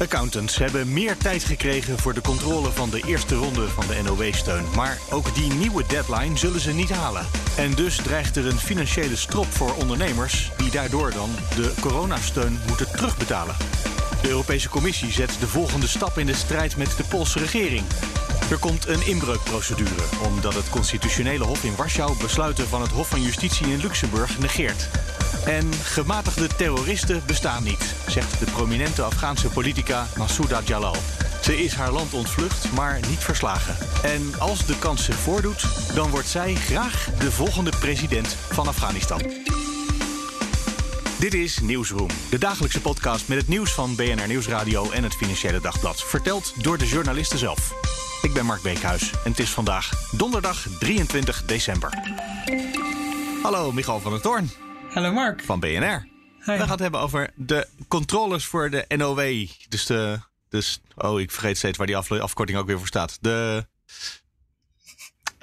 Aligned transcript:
Accountants 0.00 0.58
hebben 0.58 0.92
meer 0.92 1.16
tijd 1.16 1.44
gekregen 1.44 1.98
voor 1.98 2.14
de 2.14 2.20
controle 2.20 2.72
van 2.72 2.90
de 2.90 3.02
eerste 3.06 3.34
ronde 3.34 3.68
van 3.68 3.86
de 3.86 4.00
NOW-steun. 4.02 4.64
Maar 4.74 4.98
ook 5.10 5.34
die 5.34 5.52
nieuwe 5.52 5.84
deadline 5.86 6.36
zullen 6.36 6.60
ze 6.60 6.72
niet 6.72 6.90
halen. 6.90 7.26
En 7.56 7.74
dus 7.74 7.96
dreigt 7.96 8.36
er 8.36 8.46
een 8.46 8.58
financiële 8.58 9.16
strop 9.16 9.46
voor 9.52 9.74
ondernemers 9.74 10.50
die 10.56 10.70
daardoor 10.70 11.10
dan 11.10 11.30
de 11.56 11.74
coronasteun 11.80 12.60
moeten 12.66 12.90
terugbetalen. 12.90 13.56
De 14.22 14.28
Europese 14.28 14.68
Commissie 14.68 15.12
zet 15.12 15.36
de 15.40 15.46
volgende 15.46 15.86
stap 15.86 16.18
in 16.18 16.26
de 16.26 16.34
strijd 16.34 16.76
met 16.76 16.96
de 16.96 17.04
Poolse 17.04 17.38
regering. 17.38 17.84
Er 18.50 18.58
komt 18.58 18.88
een 18.88 19.06
inbreukprocedure, 19.06 20.02
omdat 20.26 20.54
het 20.54 20.70
constitutionele 20.70 21.44
hof 21.44 21.64
in 21.64 21.76
Warschau 21.76 22.16
besluiten 22.22 22.68
van 22.68 22.80
het 22.80 22.90
Hof 22.90 23.08
van 23.08 23.22
Justitie 23.22 23.66
in 23.66 23.80
Luxemburg 23.80 24.38
negeert. 24.38 24.88
En 25.44 25.72
gematigde 25.72 26.46
terroristen 26.46 27.22
bestaan 27.26 27.62
niet, 27.62 27.94
zegt 28.08 28.38
de 28.38 28.44
prominente 28.44 29.02
Afghaanse 29.02 29.48
politica 29.48 30.06
Massouda 30.16 30.60
Jalal. 30.64 30.96
Ze 31.42 31.62
is 31.62 31.74
haar 31.74 31.92
land 31.92 32.14
ontvlucht, 32.14 32.72
maar 32.72 33.00
niet 33.08 33.18
verslagen. 33.18 33.76
En 34.02 34.32
als 34.38 34.66
de 34.66 34.78
kans 34.78 35.04
zich 35.04 35.16
voordoet, 35.16 35.64
dan 35.94 36.10
wordt 36.10 36.28
zij 36.28 36.54
graag 36.54 37.10
de 37.18 37.32
volgende 37.32 37.72
president 37.80 38.36
van 38.48 38.66
Afghanistan. 38.66 39.20
Dit 41.18 41.34
is 41.34 41.58
Nieuwsroom, 41.58 42.10
de 42.30 42.38
dagelijkse 42.38 42.80
podcast 42.80 43.28
met 43.28 43.38
het 43.38 43.48
nieuws 43.48 43.72
van 43.72 43.94
BNR 43.94 44.26
Nieuwsradio 44.26 44.90
en 44.90 45.02
het 45.02 45.14
Financiële 45.14 45.60
Dagblad. 45.60 46.02
Verteld 46.02 46.52
door 46.62 46.78
de 46.78 46.86
journalisten 46.86 47.38
zelf. 47.38 47.72
Ik 48.22 48.32
ben 48.32 48.46
Mark 48.46 48.62
Beekhuis 48.62 49.10
en 49.10 49.30
het 49.30 49.38
is 49.38 49.50
vandaag 49.50 49.90
donderdag 50.10 50.66
23 50.78 51.42
december. 51.44 51.90
Hallo, 53.42 53.72
Michal 53.72 54.00
van 54.00 54.12
der 54.12 54.20
Toorn. 54.20 54.67
Hallo 54.98 55.12
Mark. 55.12 55.42
Van 55.42 55.60
BNR. 55.60 56.08
We 56.38 56.58
gaan 56.58 56.70
het 56.70 56.78
hebben 56.78 57.00
over 57.00 57.30
de 57.34 57.66
controles 57.88 58.44
voor 58.44 58.70
de 58.70 58.84
NOW. 58.96 59.46
Dus 59.68 59.86
de. 59.86 60.18
Dus, 60.48 60.80
oh, 60.96 61.20
ik 61.20 61.30
vergeet 61.30 61.56
steeds 61.56 61.78
waar 61.78 61.86
die 61.86 61.96
afkorting 61.96 62.58
ook 62.58 62.66
weer 62.66 62.78
voor 62.78 62.86
staat. 62.86 63.18
De. 63.20 63.66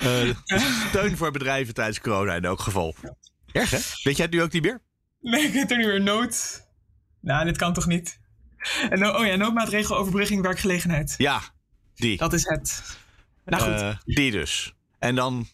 Uh, 0.04 0.36
steun 0.90 1.18
voor 1.18 1.32
bedrijven 1.32 1.74
tijdens 1.74 2.00
corona 2.00 2.36
in 2.36 2.46
elk 2.46 2.60
geval. 2.60 2.96
Erg 3.52 3.70
hè? 3.70 3.78
Weet 3.78 4.18
jij 4.18 4.26
het 4.26 4.34
nu 4.34 4.42
ook 4.42 4.52
niet 4.52 4.64
meer? 4.64 4.82
Nee, 5.22 5.44
ik 5.44 5.54
weet 5.54 5.72
er 5.72 5.78
niet 5.78 5.88
meer. 5.88 6.02
Nood. 6.02 6.64
Nou, 7.22 7.46
dit 7.46 7.58
kan 7.58 7.74
toch 7.74 7.86
niet? 7.86 8.20
En, 8.90 9.16
oh 9.16 9.26
ja, 9.26 9.36
noodmaatregel 9.36 9.98
overbrugging 9.98 10.42
werkgelegenheid. 10.42 11.16
Ja, 11.18 11.42
die. 11.96 12.18
Dat 12.18 12.34
is 12.34 12.44
het. 12.44 12.98
Nou 13.46 13.64
goed. 13.64 13.82
Uh, 13.82 13.98
die 14.06 14.32
dus. 14.32 14.74
En 15.00 15.16
dan 15.16 15.48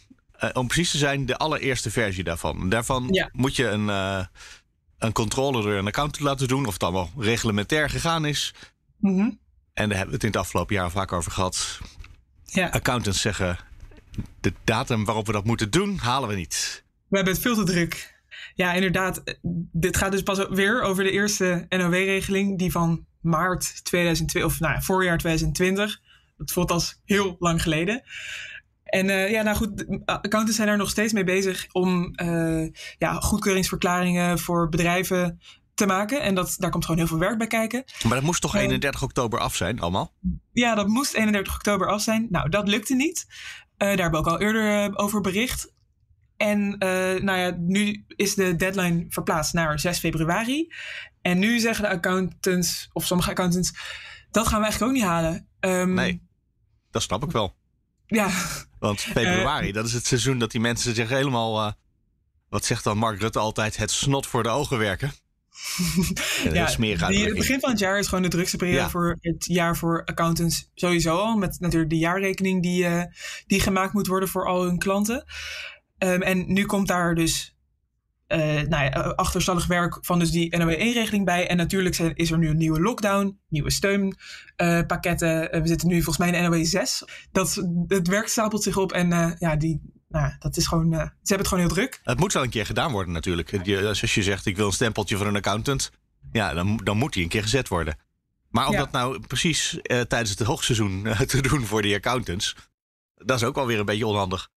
uh, 0.43 0.49
om 0.53 0.67
precies 0.67 0.91
te 0.91 0.97
zijn, 0.97 1.25
de 1.25 1.37
allereerste 1.37 1.91
versie 1.91 2.23
daarvan. 2.23 2.69
Daarvan 2.69 3.29
moet 3.31 3.55
je 3.55 3.67
een, 3.67 3.87
uh, 3.87 4.25
een 4.97 5.11
controller 5.11 5.77
een 5.77 5.87
account 5.87 6.19
laten 6.19 6.47
doen, 6.47 6.65
of 6.65 6.73
het 6.73 6.83
allemaal 6.83 7.11
reglementair 7.17 7.89
gegaan 7.89 8.25
is. 8.25 8.53
Mm 8.97 9.15
-hmm. 9.17 9.39
En 9.73 9.89
daar 9.89 9.97
hebben 9.97 10.07
we 10.07 10.13
het 10.13 10.23
in 10.23 10.29
het 10.29 10.37
afgelopen 10.37 10.75
jaar 10.75 10.91
vaak 10.91 11.11
over 11.11 11.31
gehad. 11.31 11.79
Ja. 12.43 12.67
Accountants 12.69 13.21
zeggen: 13.21 13.57
de 14.39 14.53
datum 14.63 15.05
waarop 15.05 15.25
we 15.25 15.31
dat 15.31 15.45
moeten 15.45 15.71
doen, 15.71 15.97
halen 15.97 16.29
we 16.29 16.35
niet. 16.35 16.83
We 17.07 17.15
hebben 17.15 17.33
het 17.33 17.41
veel 17.41 17.55
te 17.55 17.63
druk. 17.63 18.19
Ja, 18.55 18.73
inderdaad. 18.73 19.23
Dit 19.71 19.97
gaat 19.97 20.11
dus 20.11 20.23
pas 20.23 20.47
weer 20.49 20.81
over 20.81 21.03
de 21.03 21.11
eerste 21.11 21.65
NOW-regeling, 21.69 22.57
die 22.57 22.71
van 22.71 23.05
maart 23.21 23.85
2020, 23.85 24.43
of 24.43 24.59
nou, 24.59 24.81
voorjaar 24.81 25.17
2020. 25.17 26.01
Dat 26.37 26.51
voelt 26.51 26.71
als 26.71 26.99
heel 27.05 27.35
lang 27.39 27.61
geleden. 27.61 28.03
En 28.91 29.05
uh, 29.05 29.31
ja, 29.31 29.41
nou 29.41 29.57
goed, 29.57 29.85
accountants 30.05 30.55
zijn 30.55 30.67
er 30.67 30.77
nog 30.77 30.89
steeds 30.89 31.13
mee 31.13 31.23
bezig 31.23 31.67
om 31.71 32.13
uh, 32.23 32.67
ja, 32.97 33.13
goedkeuringsverklaringen 33.13 34.39
voor 34.39 34.69
bedrijven 34.69 35.39
te 35.73 35.85
maken. 35.85 36.21
En 36.21 36.35
dat, 36.35 36.55
daar 36.57 36.69
komt 36.69 36.85
gewoon 36.85 36.99
heel 36.99 37.09
veel 37.09 37.19
werk 37.19 37.37
bij 37.37 37.47
kijken. 37.47 37.83
Maar 38.03 38.15
dat 38.15 38.23
moest 38.23 38.41
toch 38.41 38.55
31 38.55 39.03
oktober 39.03 39.39
af 39.39 39.55
zijn, 39.55 39.79
allemaal? 39.79 40.13
Ja, 40.51 40.75
dat 40.75 40.87
moest 40.87 41.13
31 41.13 41.55
oktober 41.55 41.87
af 41.87 42.01
zijn. 42.01 42.27
Nou, 42.29 42.49
dat 42.49 42.67
lukte 42.67 42.95
niet. 42.95 43.25
Daar 43.77 43.89
hebben 43.89 44.11
we 44.11 44.17
ook 44.17 44.27
al 44.27 44.39
eerder 44.39 44.97
over 44.97 45.21
bericht. 45.21 45.73
En 46.37 46.69
nou 47.23 47.37
ja, 47.37 47.55
nu 47.57 48.05
is 48.07 48.35
de 48.35 48.55
deadline 48.55 49.05
verplaatst 49.09 49.53
naar 49.53 49.79
6 49.79 49.99
februari. 49.99 50.73
En 51.21 51.39
nu 51.39 51.59
zeggen 51.59 51.83
de 51.83 51.89
accountants, 51.89 52.89
of 52.93 53.05
sommige 53.05 53.29
accountants, 53.29 53.73
dat 54.31 54.47
gaan 54.47 54.59
we 54.59 54.63
eigenlijk 54.63 54.91
ook 54.91 54.97
niet 54.97 55.07
halen. 55.07 55.47
Um, 55.59 55.93
nee, 55.93 56.21
dat 56.91 57.01
snap 57.01 57.23
ik 57.23 57.31
wel. 57.31 57.55
Ja. 58.05 58.29
Want 58.81 59.01
februari, 59.01 59.67
uh, 59.67 59.73
dat 59.73 59.85
is 59.85 59.93
het 59.93 60.05
seizoen 60.05 60.39
dat 60.39 60.51
die 60.51 60.61
mensen 60.61 60.95
zich 60.95 61.09
helemaal. 61.09 61.65
Uh, 61.65 61.71
wat 62.49 62.65
zegt 62.65 62.83
dan 62.83 62.97
Mark 62.97 63.19
Rutte 63.19 63.39
altijd? 63.39 63.77
Het 63.77 63.91
snot 63.91 64.27
voor 64.27 64.43
de 64.43 64.49
ogen 64.49 64.77
werken. 64.77 65.11
ja, 66.53 66.75
die, 66.75 67.25
het 67.25 67.35
begin 67.35 67.59
van 67.59 67.69
het 67.69 67.79
jaar 67.79 67.99
is 67.99 68.07
gewoon 68.07 68.23
de 68.23 68.29
drukste 68.29 68.57
periode 68.57 68.89
voor 68.89 69.17
het 69.21 69.45
jaar 69.45 69.77
voor 69.77 70.05
accountants 70.05 70.69
sowieso 70.73 71.17
al. 71.17 71.35
Met 71.35 71.59
natuurlijk 71.59 71.89
de 71.89 71.97
jaarrekening 71.97 72.61
die, 72.61 72.83
uh, 72.83 73.03
die 73.47 73.59
gemaakt 73.59 73.93
moet 73.93 74.07
worden 74.07 74.29
voor 74.29 74.47
al 74.47 74.63
hun 74.63 74.77
klanten. 74.77 75.25
Um, 75.97 76.21
en 76.21 76.53
nu 76.53 76.65
komt 76.65 76.87
daar 76.87 77.15
dus 77.15 77.55
uh, 78.31 78.61
nou 78.67 78.83
ja, 78.83 78.89
achterstallig 79.15 79.67
werk 79.67 79.97
van 80.01 80.19
dus 80.19 80.31
die 80.31 80.57
NOW-1-regeling 80.57 81.25
bij. 81.25 81.47
En 81.47 81.57
natuurlijk 81.57 81.95
zijn, 81.95 82.15
is 82.15 82.31
er 82.31 82.37
nu 82.37 82.49
een 82.49 82.57
nieuwe 82.57 82.81
lockdown, 82.81 83.39
nieuwe 83.49 83.71
steunpakketten. 83.71 85.55
Uh, 85.55 85.61
we 85.61 85.67
zitten 85.67 85.87
nu 85.87 85.93
volgens 85.95 86.17
mij 86.17 86.41
in 86.41 86.43
NOW 86.43 86.65
6. 86.65 87.03
Dat, 87.31 87.63
het 87.87 88.07
werk 88.07 88.27
stapelt 88.27 88.63
zich 88.63 88.77
op 88.77 88.91
en 88.91 89.35
ja, 89.39 89.55
die, 89.55 89.81
nou, 90.07 90.33
dat 90.39 90.57
is 90.57 90.67
gewoon, 90.67 90.91
ze 90.91 90.97
hebben 90.97 91.37
het 91.37 91.47
gewoon 91.47 91.63
heel 91.63 91.73
druk. 91.73 91.99
Het 92.03 92.19
moet 92.19 92.33
wel 92.33 92.43
een 92.43 92.49
keer 92.49 92.65
gedaan 92.65 92.91
worden 92.91 93.13
natuurlijk. 93.13 93.65
Je, 93.65 93.87
als 93.87 94.13
je 94.13 94.23
zegt, 94.23 94.45
ik 94.45 94.57
wil 94.57 94.65
een 94.65 94.73
stempeltje 94.73 95.17
van 95.17 95.27
een 95.27 95.35
accountant. 95.35 95.91
Ja, 96.31 96.53
dan, 96.53 96.79
dan 96.83 96.97
moet 96.97 97.13
die 97.13 97.23
een 97.23 97.29
keer 97.29 97.41
gezet 97.41 97.67
worden. 97.67 97.97
Maar 98.49 98.67
om 98.67 98.73
ja. 98.73 98.79
dat 98.79 98.91
nou 98.91 99.19
precies 99.27 99.79
tijdens 99.81 100.29
het 100.29 100.39
hoogseizoen 100.39 101.07
te 101.27 101.41
doen 101.41 101.65
voor 101.65 101.81
die 101.81 101.95
accountants... 101.95 102.55
dat 103.15 103.37
is 103.37 103.43
ook 103.43 103.55
wel 103.55 103.67
weer 103.67 103.79
een 103.79 103.85
beetje 103.85 104.07
onhandig. 104.07 104.49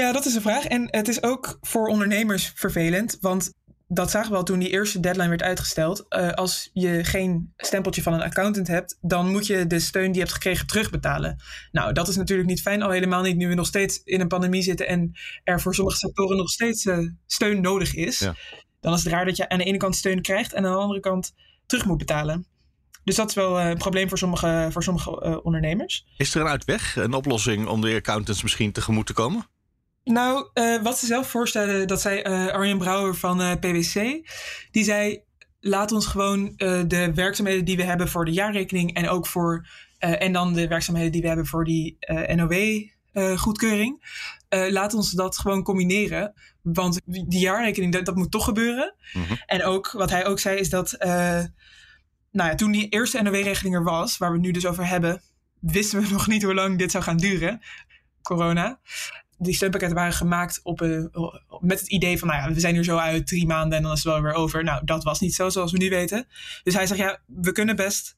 Ja, 0.00 0.12
dat 0.12 0.26
is 0.26 0.34
een 0.34 0.42
vraag. 0.42 0.64
En 0.64 0.88
het 0.90 1.08
is 1.08 1.22
ook 1.22 1.58
voor 1.60 1.88
ondernemers 1.88 2.52
vervelend. 2.54 3.16
Want 3.20 3.52
dat 3.88 4.10
zagen 4.10 4.30
we 4.30 4.36
al 4.36 4.42
toen 4.42 4.58
die 4.58 4.70
eerste 4.70 5.00
deadline 5.00 5.28
werd 5.28 5.42
uitgesteld. 5.42 6.06
Uh, 6.08 6.30
als 6.30 6.70
je 6.72 7.04
geen 7.04 7.52
stempeltje 7.56 8.02
van 8.02 8.12
een 8.12 8.22
accountant 8.22 8.66
hebt, 8.66 8.98
dan 9.00 9.30
moet 9.30 9.46
je 9.46 9.66
de 9.66 9.78
steun 9.80 10.04
die 10.04 10.14
je 10.14 10.20
hebt 10.20 10.32
gekregen 10.32 10.66
terugbetalen. 10.66 11.36
Nou, 11.72 11.92
dat 11.92 12.08
is 12.08 12.16
natuurlijk 12.16 12.48
niet 12.48 12.62
fijn, 12.62 12.82
al 12.82 12.90
helemaal 12.90 13.22
niet 13.22 13.36
nu 13.36 13.48
we 13.48 13.54
nog 13.54 13.66
steeds 13.66 14.00
in 14.04 14.20
een 14.20 14.28
pandemie 14.28 14.62
zitten 14.62 14.88
en 14.88 15.12
er 15.44 15.60
voor 15.60 15.74
sommige 15.74 15.96
sectoren 15.96 16.36
nog 16.36 16.48
steeds 16.48 16.84
uh, 16.84 17.08
steun 17.26 17.60
nodig 17.60 17.94
is. 17.94 18.18
Ja. 18.18 18.34
Dan 18.80 18.92
is 18.92 19.04
het 19.04 19.12
raar 19.12 19.24
dat 19.24 19.36
je 19.36 19.48
aan 19.48 19.58
de 19.58 19.64
ene 19.64 19.78
kant 19.78 19.96
steun 19.96 20.22
krijgt 20.22 20.52
en 20.52 20.64
aan 20.64 20.72
de 20.72 20.78
andere 20.78 21.00
kant 21.00 21.32
terug 21.66 21.84
moet 21.84 21.98
betalen. 21.98 22.46
Dus 23.04 23.16
dat 23.16 23.28
is 23.28 23.34
wel 23.34 23.60
uh, 23.60 23.68
een 23.68 23.78
probleem 23.78 24.08
voor 24.08 24.18
sommige, 24.18 24.68
voor 24.70 24.82
sommige 24.82 25.42
ondernemers. 25.42 26.06
Is 26.16 26.34
er 26.34 26.40
een 26.40 26.48
uitweg, 26.48 26.96
een 26.96 27.14
oplossing 27.14 27.66
om 27.66 27.80
de 27.80 27.94
accountants 27.94 28.42
misschien 28.42 28.72
tegemoet 28.72 29.06
te 29.06 29.12
komen? 29.12 29.52
Nou, 30.04 30.50
uh, 30.54 30.82
wat 30.82 30.98
ze 30.98 31.06
zelf 31.06 31.30
voorstellen, 31.30 31.88
dat 31.88 32.00
zei 32.00 32.22
uh, 32.22 32.46
Arjen 32.46 32.78
Brouwer 32.78 33.14
van 33.14 33.40
uh, 33.40 33.52
PwC. 33.52 33.94
Die 34.70 34.84
zei, 34.84 35.22
laat 35.60 35.92
ons 35.92 36.06
gewoon 36.06 36.52
de 36.86 37.10
werkzaamheden 37.14 37.64
die 37.64 37.76
we 37.76 37.82
hebben 37.82 38.08
voor 38.08 38.24
de 38.24 38.32
jaarrekening 38.32 38.94
en 38.94 39.08
ook 39.08 39.26
voor, 39.26 39.66
en 39.98 40.32
dan 40.32 40.52
de 40.52 40.68
werkzaamheden 40.68 41.12
die 41.12 41.20
we 41.20 41.26
hebben 41.26 41.46
voor 41.46 41.64
die 41.64 41.96
NOW-goedkeuring. 42.34 44.04
laat 44.48 44.94
ons 44.94 45.10
dat 45.10 45.38
gewoon 45.38 45.62
combineren. 45.62 46.32
Want 46.62 47.00
die 47.04 47.40
jaarrekening, 47.40 47.92
dat, 47.92 48.04
dat 48.04 48.16
moet 48.16 48.30
toch 48.30 48.44
gebeuren. 48.44 48.94
Mm 49.12 49.22
-hmm. 49.22 49.38
En 49.46 49.64
ook, 49.64 49.92
wat 49.92 50.10
hij 50.10 50.26
ook 50.26 50.38
zei, 50.38 50.58
is 50.58 50.70
dat 50.70 50.96
nou 52.30 52.50
ja, 52.50 52.54
toen 52.54 52.72
die 52.72 52.88
eerste 52.88 53.22
NOW-regeling 53.22 53.74
er 53.74 53.84
was, 53.84 54.18
waar 54.18 54.28
we 54.30 54.36
het 54.36 54.44
nu 54.44 54.52
dus 54.52 54.66
over 54.66 54.86
hebben, 54.86 55.22
wisten 55.60 56.02
we 56.02 56.08
nog 56.12 56.26
niet 56.26 56.42
hoe 56.42 56.54
lang 56.54 56.78
dit 56.78 56.90
zou 56.90 57.04
gaan 57.04 57.16
duren. 57.16 57.60
Corona 58.22 58.80
die 59.44 59.54
steunpakketten 59.54 59.98
waren 59.98 60.12
gemaakt 60.12 60.60
op, 60.62 60.82
uh, 60.82 61.04
met 61.60 61.80
het 61.80 61.88
idee 61.88 62.18
van, 62.18 62.28
nou 62.28 62.40
ja, 62.40 62.54
we 62.54 62.60
zijn 62.60 62.76
er 62.76 62.84
zo 62.84 62.96
uit 62.96 63.26
drie 63.26 63.46
maanden 63.46 63.76
en 63.76 63.82
dan 63.82 63.92
is 63.92 64.02
het 64.02 64.12
wel 64.12 64.22
weer 64.22 64.32
over. 64.32 64.64
Nou, 64.64 64.84
dat 64.84 65.04
was 65.04 65.20
niet 65.20 65.34
zo, 65.34 65.48
zoals 65.48 65.72
we 65.72 65.78
nu 65.78 65.88
weten. 65.88 66.26
Dus 66.62 66.74
hij 66.74 66.86
zegt, 66.86 67.00
ja, 67.00 67.18
we 67.26 67.52
kunnen 67.52 67.76
best 67.76 68.16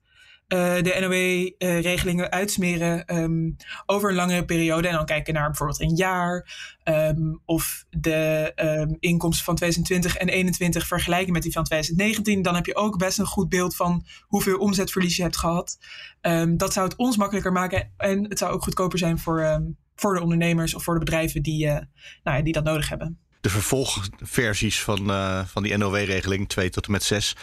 uh, 0.48 0.74
de 0.74 0.96
NOW-regelingen 1.00 2.24
uh, 2.24 2.30
uitsmeren 2.30 3.16
um, 3.16 3.56
over 3.86 4.08
een 4.08 4.16
langere 4.16 4.44
periode. 4.44 4.88
En 4.88 4.94
dan 4.94 5.04
kijken 5.04 5.34
naar 5.34 5.46
bijvoorbeeld 5.46 5.80
een 5.80 5.94
jaar. 5.94 6.54
Um, 6.84 7.40
of 7.44 7.84
de 7.90 8.52
um, 8.56 8.96
inkomsten 9.00 9.44
van 9.44 9.54
2020 9.54 10.10
en 10.10 10.26
2021 10.26 10.86
vergelijken 10.86 11.32
met 11.32 11.42
die 11.42 11.52
van 11.52 11.64
2019. 11.64 12.42
Dan 12.42 12.54
heb 12.54 12.66
je 12.66 12.76
ook 12.76 12.98
best 12.98 13.18
een 13.18 13.26
goed 13.26 13.48
beeld 13.48 13.76
van 13.76 14.06
hoeveel 14.20 14.58
omzetverlies 14.58 15.16
je 15.16 15.22
hebt 15.22 15.36
gehad. 15.36 15.78
dat 16.56 16.72
zou 16.72 16.88
het 16.88 16.96
ons 16.96 17.16
makkelijker 17.16 17.52
maken. 17.52 17.92
En 17.96 18.24
het 18.28 18.38
zou 18.38 18.52
ook 18.52 18.62
goedkoper 18.62 18.98
zijn 18.98 19.18
voor 19.18 19.60
voor 19.96 20.14
de 20.14 20.22
ondernemers 20.22 20.74
of 20.74 20.84
voor 20.84 20.94
de 20.94 21.04
bedrijven 21.04 21.42
die, 21.42 21.66
nou 21.66 21.86
ja, 22.22 22.42
die 22.42 22.52
dat 22.52 22.64
nodig 22.64 22.88
hebben. 22.88 23.18
De 23.40 23.50
vervolgversies 23.50 24.82
van, 24.82 25.06
van 25.46 25.62
die 25.62 25.76
NOW-regeling 25.76 26.48
2 26.48 26.70
tot 26.70 26.86
en 26.86 26.92
met 26.92 27.02
6, 27.02 27.36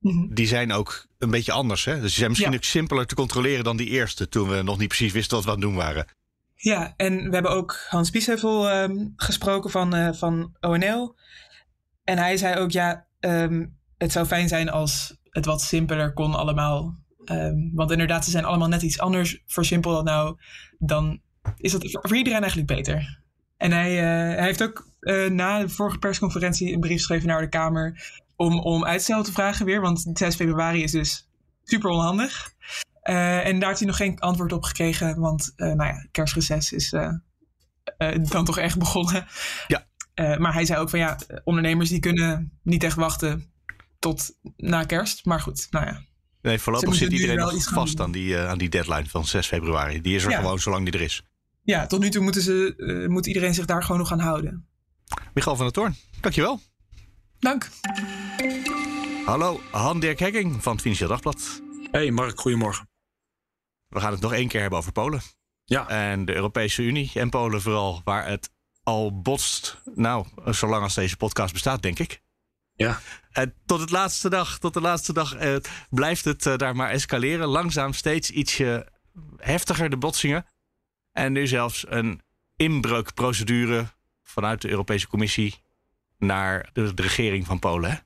mhm. 0.00 0.34
die 0.34 0.46
zijn 0.46 0.72
ook 0.72 1.06
een 1.18 1.30
beetje 1.30 1.52
anders. 1.52 1.84
Hè? 1.84 1.92
Dus 1.92 2.02
die 2.02 2.10
zijn 2.10 2.30
misschien 2.30 2.54
ook 2.54 2.62
simpeler 2.62 3.06
te 3.06 3.14
controleren 3.14 3.64
dan 3.64 3.76
die 3.76 3.88
eerste, 3.88 4.28
toen 4.28 4.48
we 4.48 4.62
nog 4.62 4.78
niet 4.78 4.88
precies 4.88 5.12
wisten 5.12 5.36
wat 5.36 5.44
we 5.44 5.50
aan 5.50 5.56
het 5.56 5.66
doen 5.66 5.76
waren. 5.76 6.06
Ja, 6.54 6.94
en 6.96 7.24
we 7.24 7.34
hebben 7.34 7.50
ook 7.50 7.86
Hans 7.88 8.10
Biesheuvel 8.10 8.82
um, 8.82 9.12
gesproken 9.16 9.70
van, 9.70 9.94
uh, 9.94 10.12
van 10.12 10.56
ONL. 10.60 11.16
En 12.04 12.18
hij 12.18 12.36
zei 12.36 12.60
ook, 12.60 12.70
ja, 12.70 13.06
um, 13.20 13.78
het 13.98 14.12
zou 14.12 14.26
fijn 14.26 14.48
zijn 14.48 14.68
als 14.70 15.16
het 15.30 15.44
wat 15.44 15.62
simpeler 15.62 16.12
kon 16.12 16.34
allemaal. 16.34 16.94
Um, 17.24 17.70
want 17.74 17.90
inderdaad, 17.90 18.24
ze 18.24 18.30
zijn 18.30 18.44
allemaal 18.44 18.68
net 18.68 18.82
iets 18.82 18.98
anders. 18.98 19.42
Voor 19.46 19.64
simpel 19.64 19.92
dat 19.92 20.04
nou, 20.04 20.36
dan 20.78 21.20
is 21.56 21.72
dat 21.72 21.90
voor 21.90 22.16
iedereen 22.16 22.40
eigenlijk 22.40 22.68
beter. 22.76 23.20
En 23.56 23.72
hij, 23.72 23.92
uh, 23.92 24.36
hij 24.36 24.44
heeft 24.44 24.62
ook 24.62 24.88
uh, 25.00 25.30
na 25.30 25.58
de 25.58 25.68
vorige 25.68 25.98
persconferentie 25.98 26.72
een 26.72 26.80
brief 26.80 26.96
geschreven 26.96 27.28
naar 27.28 27.40
de 27.40 27.48
Kamer 27.48 28.12
om, 28.36 28.60
om 28.60 28.84
uitstel 28.84 29.22
te 29.22 29.32
vragen 29.32 29.66
weer. 29.66 29.80
Want 29.80 30.10
6 30.12 30.34
februari 30.34 30.82
is 30.82 30.90
dus 30.90 31.28
super 31.64 31.90
onhandig. 31.90 32.54
Uh, 33.02 33.46
en 33.46 33.58
daar 33.58 33.68
heeft 33.68 33.80
hij 33.80 33.88
nog 33.88 33.96
geen 33.96 34.18
antwoord 34.18 34.52
op 34.52 34.62
gekregen, 34.62 35.20
want 35.20 35.52
uh, 35.56 35.66
nou 35.66 35.90
ja, 35.90 36.06
kerstreces 36.10 36.72
is 36.72 36.92
uh, 36.92 37.12
dan 38.30 38.44
toch 38.44 38.58
echt 38.58 38.78
begonnen. 38.78 39.26
Ja. 39.66 39.86
maar 40.38 40.52
hij 40.52 40.64
zei 40.64 40.80
ook 40.80 40.90
van 40.90 40.98
ja, 40.98 41.18
ondernemers 41.44 41.88
die 41.88 42.00
kunnen 42.00 42.58
niet 42.62 42.84
echt 42.84 42.96
wachten 42.96 43.52
tot 43.98 44.30
na 44.56 44.84
kerst. 44.84 45.24
Maar 45.24 45.40
goed, 45.40 45.66
nou 45.70 45.86
ja. 45.86 46.02
Nee, 46.42 46.58
voorlopig 46.58 46.94
zit 46.94 47.12
iedereen 47.12 47.36
nog 47.36 47.62
vast 47.62 48.00
aan 48.00 48.12
die, 48.12 48.38
aan 48.38 48.58
die 48.58 48.68
deadline 48.68 49.06
van 49.06 49.24
6 49.24 49.46
februari. 49.46 50.00
Die 50.00 50.14
is 50.14 50.24
er 50.24 50.32
gewoon 50.32 50.58
zolang 50.58 50.84
die 50.84 50.94
er 50.94 51.04
is. 51.04 51.22
Ja, 51.66 51.86
tot 51.86 52.00
nu 52.00 52.10
toe 52.10 52.22
moeten 52.22 52.42
ze, 52.42 53.06
moet 53.08 53.26
iedereen 53.26 53.54
zich 53.54 53.64
daar 53.64 53.82
gewoon 53.82 54.00
nog 54.00 54.12
aan 54.12 54.20
houden. 54.20 54.68
Michael 55.34 55.56
van 55.56 55.64
der 55.64 55.74
Toorn, 55.74 55.96
dankjewel. 56.20 56.60
Dank. 57.38 57.68
Hallo, 59.24 59.60
Han-Dirk 59.70 60.18
Hekking 60.18 60.62
van 60.62 60.72
het 60.72 60.80
Financieel 60.80 61.08
Dagblad. 61.08 61.62
Hey 61.90 62.10
Mark, 62.10 62.40
goedemorgen. 62.40 62.88
We 63.88 64.00
gaan 64.00 64.12
het 64.12 64.20
nog 64.20 64.32
één 64.32 64.48
keer 64.48 64.60
hebben 64.60 64.78
over 64.78 64.92
Polen. 64.92 65.20
Ja. 65.64 65.88
En 65.88 66.24
de 66.24 66.34
Europese 66.34 66.82
Unie 66.82 67.10
en 67.14 67.30
Polen 67.30 67.62
vooral, 67.62 68.00
waar 68.04 68.28
het 68.28 68.50
al 68.82 69.20
botst. 69.20 69.82
Nou, 69.94 70.26
zolang 70.44 70.82
als 70.82 70.94
deze 70.94 71.16
podcast 71.16 71.52
bestaat, 71.52 71.82
denk 71.82 71.98
ik. 71.98 72.22
Ja. 72.74 73.00
En 73.32 73.54
tot, 73.64 73.80
het 73.80 73.90
laatste 73.90 74.28
dag, 74.28 74.58
tot 74.58 74.74
de 74.74 74.80
laatste 74.80 75.12
dag 75.12 75.34
eh, 75.34 75.56
blijft 75.90 76.24
het 76.24 76.46
eh, 76.46 76.56
daar 76.56 76.76
maar 76.76 76.90
escaleren. 76.90 77.46
Langzaam 77.46 77.92
steeds 77.92 78.30
ietsje 78.30 78.92
heftiger 79.36 79.90
de 79.90 79.96
botsingen. 79.96 80.46
En 81.16 81.32
nu 81.32 81.46
zelfs 81.46 81.84
een 81.88 82.20
inbreukprocedure 82.56 83.86
vanuit 84.22 84.62
de 84.62 84.68
Europese 84.68 85.08
Commissie 85.08 85.54
naar 86.18 86.70
de, 86.72 86.94
de 86.94 87.02
regering 87.02 87.46
van 87.46 87.58
Polen. 87.58 87.90
Hè? 87.90 87.96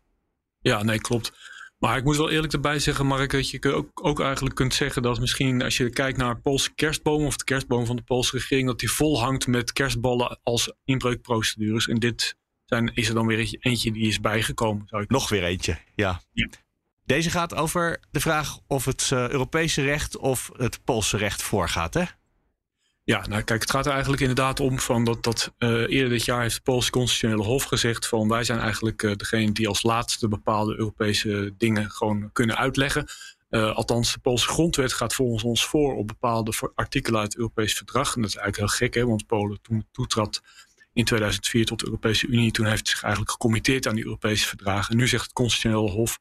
Ja, 0.60 0.82
nee, 0.82 1.00
klopt. 1.00 1.32
Maar 1.78 1.96
ik 1.96 2.04
moet 2.04 2.16
wel 2.16 2.30
eerlijk 2.30 2.52
erbij 2.52 2.78
zeggen, 2.78 3.06
Mark, 3.06 3.30
dat 3.30 3.50
je 3.50 3.72
ook, 3.74 4.06
ook 4.06 4.20
eigenlijk 4.20 4.54
kunt 4.54 4.74
zeggen 4.74 5.02
dat 5.02 5.20
misschien 5.20 5.62
als 5.62 5.76
je 5.76 5.90
kijkt 5.90 6.18
naar 6.18 6.40
Poolse 6.40 6.74
kerstboom 6.74 7.24
of 7.24 7.36
de 7.36 7.44
kerstboom 7.44 7.86
van 7.86 7.96
de 7.96 8.02
Poolse 8.02 8.36
regering, 8.36 8.66
dat 8.66 8.78
die 8.78 8.90
vol 8.90 9.20
hangt 9.20 9.46
met 9.46 9.72
kerstballen 9.72 10.38
als 10.42 10.72
inbreukprocedures. 10.84 11.88
En 11.88 11.98
dit 11.98 12.36
zijn, 12.64 12.94
is 12.94 13.08
er 13.08 13.14
dan 13.14 13.26
weer 13.26 13.56
eentje 13.60 13.92
die 13.92 14.06
is 14.06 14.20
bijgekomen. 14.20 14.86
Zou 14.86 15.02
ik 15.02 15.10
Nog 15.10 15.28
weer 15.28 15.44
eentje, 15.44 15.78
ja. 15.94 16.20
ja. 16.32 16.48
Deze 17.04 17.30
gaat 17.30 17.54
over 17.54 18.00
de 18.10 18.20
vraag 18.20 18.58
of 18.66 18.84
het 18.84 19.10
uh, 19.12 19.28
Europese 19.28 19.82
recht 19.82 20.16
of 20.16 20.50
het 20.56 20.84
Poolse 20.84 21.16
recht 21.16 21.42
voorgaat, 21.42 21.94
hè? 21.94 22.04
Ja, 23.10 23.26
nou 23.26 23.42
kijk, 23.42 23.60
het 23.60 23.70
gaat 23.70 23.86
er 23.86 23.92
eigenlijk 23.92 24.20
inderdaad 24.20 24.60
om 24.60 24.78
van 24.78 25.04
dat, 25.04 25.22
dat 25.22 25.52
uh, 25.58 25.68
eerder 25.70 26.08
dit 26.08 26.24
jaar 26.24 26.40
heeft 26.40 26.54
het 26.54 26.62
Poolse 26.62 26.90
Constitutionele 26.90 27.48
Hof 27.48 27.64
gezegd 27.64 28.06
van 28.06 28.28
wij 28.28 28.44
zijn 28.44 28.58
eigenlijk 28.58 29.02
uh, 29.02 29.14
degene 29.16 29.52
die 29.52 29.68
als 29.68 29.82
laatste 29.82 30.28
bepaalde 30.28 30.76
Europese 30.76 31.54
dingen 31.56 31.90
gewoon 31.90 32.32
kunnen 32.32 32.56
uitleggen. 32.56 33.06
Uh, 33.50 33.74
althans, 33.76 34.12
de 34.12 34.18
Poolse 34.18 34.48
grondwet 34.48 34.92
gaat 34.92 35.14
volgens 35.14 35.42
ons 35.42 35.66
voor 35.66 35.96
op 35.96 36.06
bepaalde 36.06 36.52
artikelen 36.74 37.20
uit 37.20 37.32
het 37.32 37.38
Europees 37.38 37.74
verdrag. 37.74 38.14
En 38.14 38.20
dat 38.20 38.30
is 38.30 38.36
eigenlijk 38.36 38.56
heel 38.56 38.88
gek, 38.88 38.94
hè, 38.94 39.06
want 39.06 39.26
Polen 39.26 39.58
toen 39.62 39.86
toetrad 39.92 40.42
in 40.92 41.04
2004 41.04 41.64
tot 41.64 41.78
de 41.78 41.86
Europese 41.86 42.26
Unie. 42.26 42.50
Toen 42.50 42.66
heeft 42.66 42.88
zich 42.88 43.02
eigenlijk 43.02 43.32
gecommitteerd 43.32 43.86
aan 43.86 43.94
die 43.94 44.04
Europese 44.04 44.46
verdragen. 44.46 44.90
En 44.90 44.96
nu 44.96 45.08
zegt 45.08 45.22
het 45.22 45.32
Constitutioneel 45.32 45.90
Hof, 45.90 46.18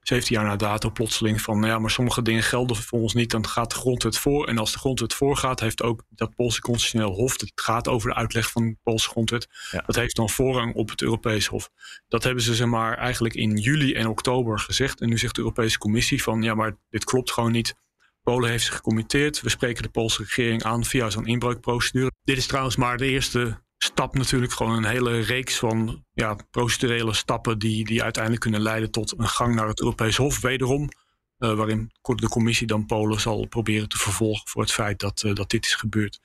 17 0.00 0.36
jaar 0.36 0.44
na 0.44 0.56
dato, 0.56 0.90
plotseling 0.90 1.40
van... 1.40 1.60
Nou 1.60 1.72
ja, 1.72 1.78
maar 1.78 1.90
sommige 1.90 2.22
dingen 2.22 2.42
gelden 2.42 2.76
voor 2.76 3.00
ons 3.00 3.14
niet, 3.14 3.30
dan 3.30 3.46
gaat 3.46 3.70
de 3.70 3.76
grondwet 3.76 4.18
voor. 4.18 4.48
En 4.48 4.58
als 4.58 4.72
de 4.72 4.78
grondwet 4.78 5.14
voorgaat, 5.14 5.60
heeft 5.60 5.82
ook 5.82 6.04
dat 6.08 6.34
Poolse 6.34 6.60
Constitutioneel 6.60 7.14
Hof... 7.14 7.40
het 7.40 7.52
gaat 7.54 7.88
over 7.88 8.08
de 8.08 8.14
uitleg 8.14 8.50
van 8.50 8.68
de 8.68 8.76
Poolse 8.82 9.08
grondwet... 9.08 9.48
dat 9.86 9.96
heeft 9.96 10.16
dan 10.16 10.30
voorrang 10.30 10.74
op 10.74 10.90
het 10.90 11.02
Europees 11.02 11.46
Hof. 11.46 11.70
Dat 12.08 12.24
hebben 12.24 12.42
ze 12.42 12.54
zeg 12.54 12.66
maar 12.66 12.98
eigenlijk 12.98 13.34
in 13.34 13.56
juli 13.56 13.94
en 13.94 14.06
oktober 14.06 14.58
gezegd. 14.58 15.00
En 15.00 15.08
nu 15.08 15.18
zegt 15.18 15.34
de 15.34 15.40
Europese 15.40 15.78
Commissie 15.78 16.22
van... 16.22 16.42
ja, 16.42 16.54
maar 16.54 16.76
dit 16.90 17.04
klopt 17.04 17.30
gewoon 17.30 17.52
niet... 17.52 17.80
Polen 18.22 18.50
heeft 18.50 18.64
zich 18.64 18.74
gecommitteerd. 18.74 19.40
We 19.40 19.48
spreken 19.48 19.82
de 19.82 19.88
Poolse 19.88 20.22
regering 20.22 20.62
aan 20.62 20.84
via 20.84 21.10
zo'n 21.10 21.26
inbreukprocedure. 21.26 22.12
Dit 22.24 22.36
is 22.36 22.46
trouwens 22.46 22.76
maar 22.76 22.96
de 22.96 23.06
eerste 23.06 23.61
stap 23.92 24.14
natuurlijk 24.14 24.52
gewoon 24.52 24.76
een 24.76 24.84
hele 24.84 25.20
reeks 25.20 25.58
van 25.58 26.04
ja, 26.12 26.36
procedurele 26.50 27.14
stappen 27.14 27.58
die, 27.58 27.84
die 27.84 28.02
uiteindelijk 28.02 28.42
kunnen 28.42 28.62
leiden 28.62 28.90
tot 28.90 29.18
een 29.18 29.28
gang 29.28 29.54
naar 29.54 29.68
het 29.68 29.80
Europees 29.80 30.16
Hof. 30.16 30.40
Wederom, 30.40 30.88
uh, 31.38 31.54
waarin 31.54 31.92
de 32.02 32.28
commissie 32.28 32.66
dan 32.66 32.86
Polen 32.86 33.20
zal 33.20 33.46
proberen 33.46 33.88
te 33.88 33.98
vervolgen 33.98 34.48
voor 34.48 34.62
het 34.62 34.72
feit 34.72 35.00
dat, 35.00 35.22
uh, 35.22 35.34
dat 35.34 35.50
dit 35.50 35.64
is 35.64 35.74
gebeurd. 35.74 36.20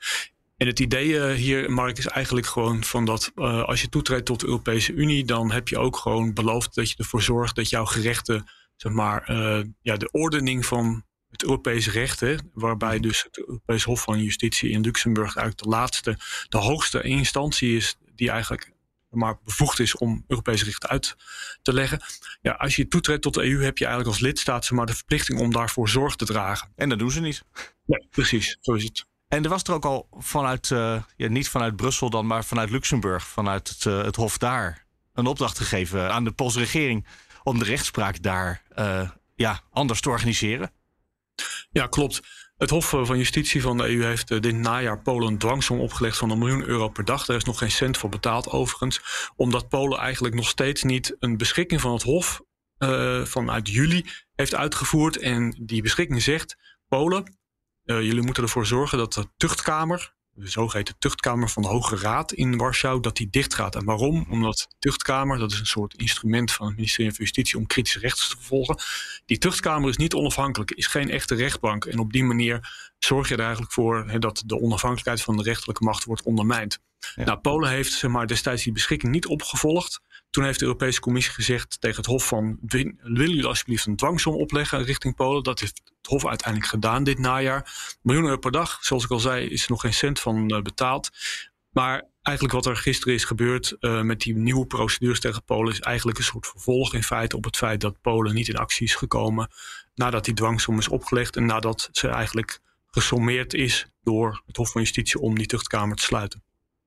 En 0.58 0.68
het 0.68 0.80
idee 0.80 1.08
uh, 1.08 1.32
hier, 1.32 1.72
Mark, 1.72 1.98
is 1.98 2.08
eigenlijk 2.08 2.48
gewoon 2.48 2.84
van 2.84 3.06
dat 3.06 3.32
als 3.36 3.82
je 3.82 3.90
toetreedt 3.90 4.26
tot 4.26 4.40
de 4.40 4.46
Europese 4.46 4.94
Unie, 4.94 5.26
dan 5.26 5.52
heb 5.52 5.68
je 5.68 5.78
ook 5.78 5.98
gewoon 5.98 6.34
beloofd 6.34 6.76
dat 6.76 6.90
je 6.90 6.98
ervoor 6.98 7.22
zorgt 7.22 7.56
dat 7.56 7.70
jouw 7.70 7.86
gerechten, 7.86 8.50
zeg 8.76 8.92
maar, 8.92 9.32
ja, 9.82 9.98
de 9.98 10.12
ordening 10.12 10.66
van 10.66 11.04
het 11.38 11.50
Europese 11.50 11.92
recht, 11.92 12.20
hè, 12.20 12.36
waarbij 12.54 12.94
mhm. 12.94 13.02
dus 13.02 13.24
het 13.24 13.38
Europees 13.38 13.84
Hof 13.84 14.02
van 14.02 14.24
Justitie 14.24 14.70
in 14.70 14.82
Luxemburg 14.82 15.36
eigenlijk 15.36 15.64
de 15.64 15.70
laatste, 15.70 16.18
de 16.50 16.58
hoogste 16.58 17.02
instantie 17.02 17.76
is 17.76 17.98
die 18.16 18.30
eigenlijk 18.30 18.76
maar 19.10 19.38
bevoegd 19.44 19.80
is 19.80 19.98
om 19.98 20.24
Europese 20.28 20.66
recht 20.66 20.88
uit 20.88 21.16
te 21.62 21.74
leggen. 21.74 22.02
Ja, 22.42 22.52
als 22.52 22.76
je 22.76 22.88
toetreedt 22.88 23.22
tot 23.22 23.34
de 23.34 23.44
EU 23.44 23.64
heb 23.64 23.78
je 23.78 23.86
eigenlijk 23.86 24.16
als 24.16 24.26
lidstaat 24.26 24.72
maar 24.72 24.86
de 24.86 24.96
verplichting 24.96 25.40
om 25.40 25.52
daarvoor 25.52 25.90
zorg 25.90 26.16
te 26.16 26.26
dragen. 26.26 26.72
En 26.76 26.90
dat 26.90 27.00
doen 27.00 27.12
ze 27.12 27.22
niet. 27.22 27.44
Nee, 27.86 28.08
precies, 28.10 28.58
zo 28.62 28.74
is 28.74 28.84
het. 28.84 29.06
En 29.28 29.44
er 29.44 29.50
was 29.50 29.64
er 29.64 29.74
ook 29.74 29.86
al 29.86 30.08
vanuit, 30.12 30.70
uh, 30.70 31.04
ja, 31.16 31.28
niet 31.28 31.50
vanuit 31.50 31.76
Brussel 31.76 32.10
dan, 32.10 32.28
maar 32.28 32.46
vanuit 32.46 32.70
Luxemburg, 32.70 33.28
vanuit 33.28 33.70
het, 33.70 33.86
uh, 33.86 34.04
het 34.04 34.16
Hof 34.16 34.38
daar, 34.38 34.86
een 35.14 35.26
opdracht 35.26 35.58
gegeven 35.58 36.12
aan 36.12 36.24
de 36.24 36.32
Poolse 36.32 36.60
regering 36.60 37.08
om 37.44 37.60
de 37.60 37.66
rechtspraak 37.66 38.22
daar 38.22 38.62
uh, 38.76 39.10
ja, 39.36 39.62
anders 39.72 40.02
te 40.02 40.10
organiseren. 40.10 40.72
Ja, 41.72 41.88
klopt. 41.88 42.22
Het 42.58 42.70
Hof 42.70 42.94
eh, 42.94 43.06
van 43.06 43.18
Justitie 43.18 43.62
van 43.62 43.78
de 43.78 43.84
EU 43.84 44.04
heeft 44.04 44.32
eh, 44.32 44.40
dit 44.40 44.56
najaar 44.56 45.02
Polen 45.02 45.28
een 45.28 45.38
dwangsom 45.38 45.80
opgelegd 45.80 46.18
van 46.18 46.30
een 46.30 46.38
miljoen 46.38 46.68
euro 46.68 46.90
per 46.90 47.06
dag. 47.06 47.26
Daar 47.26 47.38
is 47.38 47.44
nog 47.44 47.58
geen 47.58 47.72
cent 47.72 47.98
voor 47.98 48.10
betaald 48.10 48.50
overigens. 48.50 49.02
Omdat 49.36 49.70
Polen 49.70 50.00
eigenlijk 50.00 50.36
nog 50.36 50.48
steeds 50.48 50.84
niet 50.84 51.16
een 51.20 51.38
beschikking 51.38 51.82
van 51.82 51.94
het 51.94 52.04
Hof 52.04 52.42
uh, 52.80 53.26
vanuit 53.26 53.70
juli 53.70 54.06
heeft 54.36 54.56
uitgevoerd. 54.56 55.18
En 55.18 55.58
die 55.62 55.82
beschikking 55.82 56.22
zegt, 56.22 56.58
Polen, 56.88 57.38
jullie 57.84 58.22
moeten 58.22 58.44
ervoor 58.44 58.66
zorgen 58.66 58.98
dat 58.98 59.14
de 59.14 59.30
tuchtkamer, 59.38 60.16
de 60.40 60.48
zogeheten 60.48 60.96
tuchtkamer 61.00 61.50
van 61.50 61.62
de 61.62 61.68
Hoge 61.68 61.96
Raad 61.96 62.32
in 62.32 62.58
Warschau, 62.58 63.02
dat 63.02 63.18
die 63.18 63.28
dicht 63.30 63.54
gaat. 63.54 63.76
En 63.76 63.86
waarom? 63.86 64.26
Omdat 64.30 64.58
de 64.70 64.76
tuchtkamer, 64.80 65.38
dat 65.40 65.52
is 65.52 65.60
een 65.60 65.66
soort 65.66 65.94
instrument 65.94 66.52
van 66.52 66.66
het 66.66 66.76
ministerie 66.76 67.12
van 67.12 67.24
Justitie 67.24 67.58
om 67.58 67.68
kritische 67.68 68.00
rechters 68.00 68.30
te 68.30 68.36
vervolgen. 68.36 68.80
Die 69.26 69.38
tuchtkamer 69.38 69.90
is 69.90 69.98
niet 69.98 70.14
onafhankelijk, 70.14 70.72
is 70.72 70.88
geen 70.88 71.10
echte 71.10 71.36
rechtbank. 71.36 71.86
En 71.86 72.00
op 72.00 72.12
die 72.12 72.24
manier 72.24 72.70
zorg 73.00 73.28
je 73.28 73.34
er 73.34 73.42
eigenlijk 73.42 73.72
voor 73.72 74.08
he, 74.08 74.20
dat 74.20 74.44
de 74.46 74.60
onafhankelijkheid 74.60 75.22
van 75.22 75.38
de 75.38 75.44
rechterlijke 75.44 75.84
macht 75.84 76.04
wordt 76.04 76.24
ondermijnd. 76.24 76.80
Ja. 77.16 77.24
Nou, 77.24 77.40
Polen 77.40 77.70
heeft 77.70 77.92
zeg 77.92 78.12
maar, 78.12 78.28
destijds 78.28 78.64
die 78.64 78.74
beschikking 78.74 79.12
niet 79.12 79.28
opgevolgd. 79.28 80.02
Toen 80.30 80.44
heeft 80.44 80.60
de 80.60 80.66
Europese 80.66 81.00
Commissie 81.00 81.34
gezegd 81.34 81.82
tegen 81.82 81.98
het 81.98 82.06
Hof 82.06 82.28
van... 82.28 82.58
willen 82.62 82.96
jullie 83.04 83.46
alsjeblieft 83.46 83.86
een 83.86 83.96
dwangsom 83.96 84.36
opleggen 84.36 84.84
richting 84.84 85.16
Polen? 85.16 85.44
Dat 85.44 85.60
heeft 85.60 85.82
het 85.84 86.08
Hof 86.08 86.28
uiteindelijk 86.28 86.70
gedaan 86.70 87.04
dit 87.04 87.20
najaar. 87.20 87.96
Miljoenen 88.02 88.30
euro 88.30 88.42
per 88.42 88.52
dag, 88.52 88.78
zoals 88.82 89.04
ik 89.04 89.12
al 89.12 89.20
zei, 89.20 89.48
is 89.48 89.64
er 89.64 89.72
nog 89.72 89.82
geen 89.82 89.94
cent 89.94 90.20
van 90.20 90.54
uh, 90.54 90.62
betaald. 90.62 91.10
Maar 91.70 92.04
eigenlijk 92.22 92.56
wat 92.56 92.66
er 92.66 92.76
gisteren 92.76 93.14
is 93.14 93.24
gebeurd 93.24 93.76
uh, 93.80 94.02
met 94.02 94.22
die 94.22 94.36
nieuwe 94.36 94.66
procedures 94.66 95.20
tegen 95.20 95.44
Polen... 95.44 95.74
is 95.74 95.80
eigenlijk 95.80 96.18
een 96.18 96.24
soort 96.24 96.48
vervolg 96.48 96.94
in 96.94 97.04
feite 97.04 97.36
op 97.36 97.44
het 97.44 97.58
feit 97.58 97.82
dat 97.82 98.02
Polen 98.02 98.34
niet 98.34 98.48
in 98.48 98.58
actie 98.58 98.88
is 98.88 98.96
gekomen... 98.96 99.52
nadat 99.96 100.26
die 100.26 100.34
dwangsom 100.34 100.78
is 100.78 100.88
opgelegd 100.88 101.36
en 101.36 101.46
nadat 101.46 101.90
ze 101.92 102.08
eigenlijk 102.08 102.60
gesommeerd 102.88 103.54
is 103.54 103.88
door 104.04 104.44
het 104.46 104.58
Hof 104.58 104.72
van 104.72 104.82
Justitie 104.82 105.20
om 105.20 105.38
die 105.38 105.48
tuchtkamer 105.48 105.96
te 105.96 106.04
sluiten. 106.04 106.44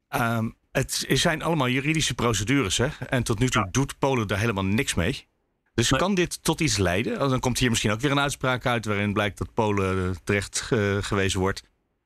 Um, 0.08 0.56
het 0.72 1.04
zijn 1.08 1.42
allemaal 1.42 1.68
juridische 1.68 2.14
procedures. 2.14 2.78
Hè? 2.78 2.88
En 3.08 3.22
tot 3.22 3.38
nu 3.38 3.48
toe 3.48 3.68
doet 3.70 3.98
Polen 3.98 4.26
daar 4.26 4.38
helemaal 4.38 4.64
niks 4.64 4.94
mee. 4.94 5.28
Dus 5.74 5.88
kan 5.88 6.14
dit 6.14 6.42
tot 6.42 6.60
iets 6.60 6.76
leiden? 6.76 7.18
Dan 7.18 7.40
komt 7.40 7.58
hier 7.58 7.68
misschien 7.68 7.90
ook 7.90 8.00
weer 8.00 8.10
een 8.10 8.20
uitspraak 8.20 8.66
uit 8.66 8.84
waarin 8.84 9.12
blijkt 9.12 9.38
dat 9.38 9.54
Polen 9.54 10.16
terecht 10.24 10.68
uh, 10.72 10.96
gewezen 11.00 11.40
wordt. 11.40 11.62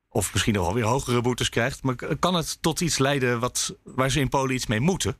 of 0.08 0.32
misschien 0.32 0.54
nog 0.54 0.64
wel 0.64 0.74
weer 0.74 0.84
hogere 0.84 1.20
boetes 1.20 1.48
krijgt. 1.48 1.82
Maar 1.82 1.96
kan 2.18 2.34
het 2.34 2.62
tot 2.62 2.80
iets 2.80 2.98
leiden 2.98 3.40
wat, 3.40 3.76
waar 3.82 4.10
ze 4.10 4.20
in 4.20 4.28
Polen 4.28 4.54
iets 4.54 4.66
mee 4.66 4.80
moeten? 4.80 5.16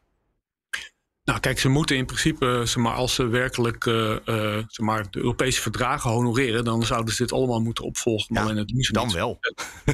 Nou, 1.24 1.40
kijk, 1.40 1.58
ze 1.58 1.68
moeten 1.68 1.96
in 1.96 2.06
principe, 2.06 2.62
zeg 2.64 2.76
maar, 2.76 2.94
als 2.94 3.14
ze 3.14 3.26
werkelijk 3.26 3.84
uh, 3.84 4.16
zeg 4.66 4.78
maar, 4.78 5.10
de 5.10 5.18
Europese 5.18 5.60
verdragen 5.60 6.10
honoreren, 6.10 6.64
dan 6.64 6.82
zouden 6.82 7.14
ze 7.14 7.22
dit 7.22 7.32
allemaal 7.32 7.60
moeten 7.60 7.84
opvolgen. 7.84 8.34
Ja, 8.34 8.64
doen 8.64 8.82
ze 8.82 8.92
dan 8.92 9.12
wel. 9.12 9.38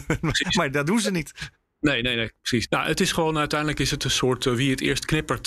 maar 0.57 0.71
dat 0.71 0.87
doen 0.87 1.01
ze 1.01 1.11
niet. 1.11 1.33
Nee, 1.81 2.03
nee, 2.03 2.17
nee, 2.17 2.33
precies. 2.41 2.69
Nou, 2.69 2.87
het 2.87 3.01
is 3.01 3.13
gewoon 3.13 3.39
uiteindelijk 3.39 3.81
is 3.81 3.91
het 3.91 4.05
een 4.05 4.11
soort 4.11 4.45
wie 4.45 4.71
het 4.71 4.81
eerst 4.81 5.05
knippert. 5.05 5.47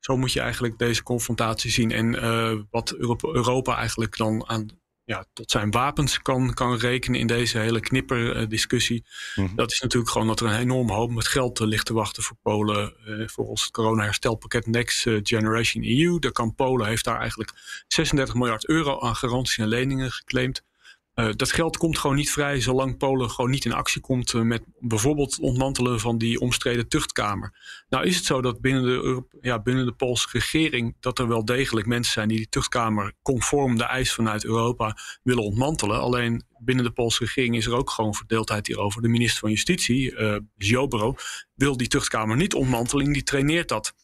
zo 0.00 0.16
moet 0.16 0.32
je 0.32 0.40
eigenlijk 0.40 0.78
deze 0.78 1.02
confrontatie 1.02 1.70
zien. 1.70 1.90
En 1.90 2.66
wat 2.70 2.94
Europa 3.22 3.76
eigenlijk 3.76 4.16
dan 4.16 4.48
aan 4.48 4.82
ja, 5.04 5.24
tot 5.32 5.50
zijn 5.50 5.70
wapens 5.70 6.22
kan, 6.22 6.54
kan 6.54 6.76
rekenen 6.76 7.20
in 7.20 7.26
deze 7.26 7.58
hele 7.58 7.80
knipperdiscussie. 7.80 9.04
Mm 9.34 9.52
Dat 9.54 9.72
is 9.72 9.80
natuurlijk 9.80 10.12
gewoon 10.12 10.26
dat 10.26 10.40
er 10.40 10.46
een 10.46 10.58
enorm 10.58 10.90
hoop 10.90 11.10
met 11.10 11.26
geld 11.26 11.58
ligt 11.58 11.86
te 11.86 11.92
wachten 11.92 12.22
voor 12.22 12.36
Polen. 12.42 12.94
Volgens 13.26 13.62
het 13.62 13.70
corona-herstelpakket 13.70 14.66
Next 14.66 15.06
eh, 15.06 15.18
Generation 15.22 15.84
EU. 15.84 16.18
De 16.18 16.32
kan 16.32 16.54
Polen 16.54 16.86
heeft 16.86 17.04
daar 17.04 17.20
eigenlijk 17.20 17.52
36 17.88 18.34
miljard 18.34 18.68
euro 18.68 19.00
aan 19.00 19.16
garanties 19.16 19.58
en 19.58 19.68
leningen 19.68 20.10
geclaimd. 20.10 20.62
Uh, 21.14 21.28
dat 21.36 21.52
geld 21.52 21.76
komt 21.76 21.98
gewoon 21.98 22.16
niet 22.16 22.30
vrij 22.30 22.60
zolang 22.60 22.96
Polen 22.96 23.30
gewoon 23.30 23.50
niet 23.50 23.64
in 23.64 23.72
actie 23.72 24.00
komt 24.00 24.32
uh, 24.32 24.42
met 24.42 24.62
bijvoorbeeld 24.78 25.38
ontmantelen 25.38 26.00
van 26.00 26.18
die 26.18 26.40
omstreden 26.40 26.88
tuchtkamer. 26.88 27.52
Nou 27.88 28.06
is 28.06 28.16
het 28.16 28.24
zo 28.24 28.42
dat 28.42 28.60
binnen 28.60 28.82
de, 28.82 29.24
ja, 29.40 29.62
binnen 29.62 29.86
de 29.86 29.92
Poolse 29.92 30.28
regering 30.32 30.96
dat 31.00 31.18
er 31.18 31.28
wel 31.28 31.44
degelijk 31.44 31.86
mensen 31.86 32.12
zijn 32.12 32.28
die 32.28 32.36
die 32.36 32.48
tuchtkamer 32.48 33.12
conform 33.22 33.78
de 33.78 33.84
eis 33.84 34.12
vanuit 34.12 34.44
Europa 34.44 34.96
willen 35.22 35.44
ontmantelen. 35.44 36.00
Alleen 36.00 36.44
binnen 36.58 36.84
de 36.84 36.90
Poolse 36.90 37.24
regering 37.24 37.56
is 37.56 37.66
er 37.66 37.74
ook 37.74 37.90
gewoon 37.90 38.14
verdeeldheid 38.14 38.66
hierover. 38.66 39.02
De 39.02 39.08
minister 39.08 39.40
van 39.40 39.50
Justitie, 39.50 40.12
uh, 40.12 40.36
wil 41.54 41.76
die 41.76 41.88
tuchtkamer 41.88 42.36
niet 42.36 42.54
ontmantelen, 42.54 43.12
die 43.12 43.22
traineert 43.22 43.68
dat. 43.68 43.94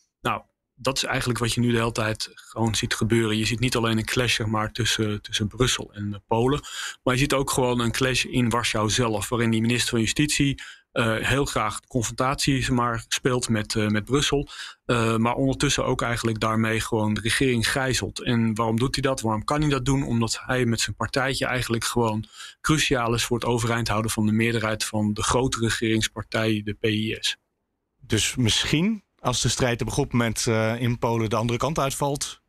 Dat 0.83 0.97
is 0.97 1.05
eigenlijk 1.05 1.39
wat 1.39 1.53
je 1.53 1.61
nu 1.61 1.71
de 1.71 1.79
hele 1.79 1.93
tijd 1.93 2.31
gewoon 2.35 2.75
ziet 2.75 2.95
gebeuren. 2.95 3.37
Je 3.37 3.45
ziet 3.45 3.61
niet 3.61 3.77
alleen 3.77 3.99
een 3.99 4.05
clash 4.05 4.39
maar, 4.39 4.73
tussen, 4.73 5.23
tussen 5.23 5.49
Brussel 5.49 5.93
en 5.93 6.23
Polen. 6.27 6.61
Maar 7.03 7.15
je 7.15 7.21
ziet 7.21 7.33
ook 7.33 7.51
gewoon 7.51 7.81
een 7.81 7.93
clash 7.93 8.25
in 8.25 8.49
Warschau 8.49 8.91
zelf. 8.91 9.29
Waarin 9.29 9.51
die 9.51 9.61
minister 9.61 9.91
van 9.91 10.01
Justitie 10.01 10.63
uh, 10.93 11.17
heel 11.17 11.45
graag 11.45 11.81
confrontatie 11.81 12.73
maar, 12.73 13.05
speelt 13.09 13.49
met, 13.49 13.75
uh, 13.75 13.89
met 13.89 14.05
Brussel. 14.05 14.49
Maar 15.17 15.35
ondertussen 15.35 15.85
ook 15.85 16.03
eigenlijk 16.03 16.41
daarmee 16.41 16.81
gewoon 16.81 17.15
de 17.15 17.21
regering 17.21 17.71
gijzelt. 17.71 18.23
En 18.23 18.55
waarom 18.55 18.79
doet 18.79 18.95
hij 18.95 19.03
dat? 19.03 19.21
Waarom 19.21 19.45
kan 19.45 19.61
hij 19.61 19.71
dat 19.71 19.85
doen? 19.85 20.03
Omdat 20.03 20.41
hij 20.47 20.65
met 20.65 20.81
zijn 20.81 20.97
partijtje 20.97 21.47
eigenlijk 21.47 21.85
gewoon 21.85 22.25
cruciaal 22.61 23.15
is 23.15 23.25
voor 23.25 23.39
het 23.39 23.47
overeind 23.47 23.89
houden 23.89 24.11
van 24.11 24.27
de 24.27 24.33
meerderheid 24.33 24.85
van 24.85 25.13
de 25.13 25.23
grote 25.23 25.59
regeringspartij, 25.61 26.63
de 26.65 26.75
PIS. 26.75 27.37
Dus 28.01 28.37
misschien 28.37 29.05
als 29.21 29.41
de 29.41 29.49
strijd 29.49 29.81
op 29.81 29.87
een 29.87 29.93
goed 29.93 30.13
moment 30.13 30.47
uh, 30.47 30.81
in 30.81 30.99
Polen 30.99 31.31
de 31.31 31.37
andere 31.37 31.59
kant 31.59 31.79
uitvalt, 31.79 32.41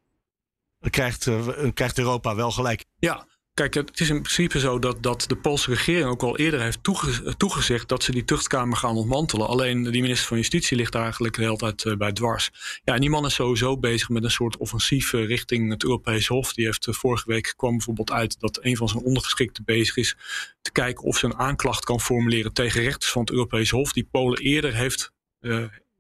krijgt, 0.90 1.26
uh, 1.26 1.48
krijgt 1.74 1.98
Europa 1.98 2.36
wel 2.36 2.52
gelijk. 2.52 2.86
Ja, 3.00 3.28
kijk, 3.54 3.74
het 3.74 4.00
is 4.00 4.10
in 4.10 4.22
principe 4.22 4.60
zo 4.60 4.80
dat, 4.80 5.04
dat 5.04 5.26
de 5.28 5.36
Poolse 5.36 5.70
regering 5.70 6.06
ook 6.06 6.22
al 6.22 6.38
eerder 6.38 6.62
heeft 6.62 6.84
toege 6.84 7.38
toegezegd 7.38 7.88
dat 7.88 8.04
ze 8.04 8.12
die 8.12 8.26
tuchtkamer 8.26 8.78
gaan 8.78 8.96
ontmantelen. 8.96 9.48
Alleen 9.48 9.84
die 9.84 10.02
minister 10.02 10.28
van 10.28 10.38
Justitie 10.38 10.78
ligt 10.78 10.92
daar 10.92 11.04
eigenlijk 11.04 11.36
de 11.36 11.42
hele 11.42 11.58
tijd 11.58 11.98
bij 11.98 12.12
dwars. 12.12 12.50
Ja, 12.84 12.94
en 12.94 13.02
die 13.02 13.10
man 13.10 13.26
is 13.26 13.34
sowieso 13.34 13.78
bezig 13.78 14.10
met 14.10 14.24
een 14.24 14.32
soort 14.32 14.58
offensief 14.58 15.12
richting 15.12 15.70
het 15.70 15.84
Europees 15.84 16.28
Hof. 16.28 16.54
Die 16.54 16.66
heeft 16.66 16.88
vorige 16.90 17.30
week 17.30 17.54
kwam 17.56 17.72
bijvoorbeeld 17.72 18.12
uit 18.12 18.40
dat 18.40 18.60
een 18.62 18.78
van 18.78 18.90
zijn 18.90 19.04
ondergeschikten 19.04 19.64
bezig 19.64 19.98
is 19.98 20.18
te 20.62 20.72
kijken 20.72 21.04
of 21.04 21.18
ze 21.18 21.26
een 21.26 21.38
aanklacht 21.38 21.84
kan 21.84 22.00
formuleren 22.00 22.54
tegen 22.54 22.82
rechters 22.82 23.12
van 23.12 23.22
het 23.22 23.32
Europees 23.32 23.70
Hof, 23.70 23.94
die 23.94 24.08
Polen 24.12 24.42
eerder 24.42 24.76
heeft 24.76 25.12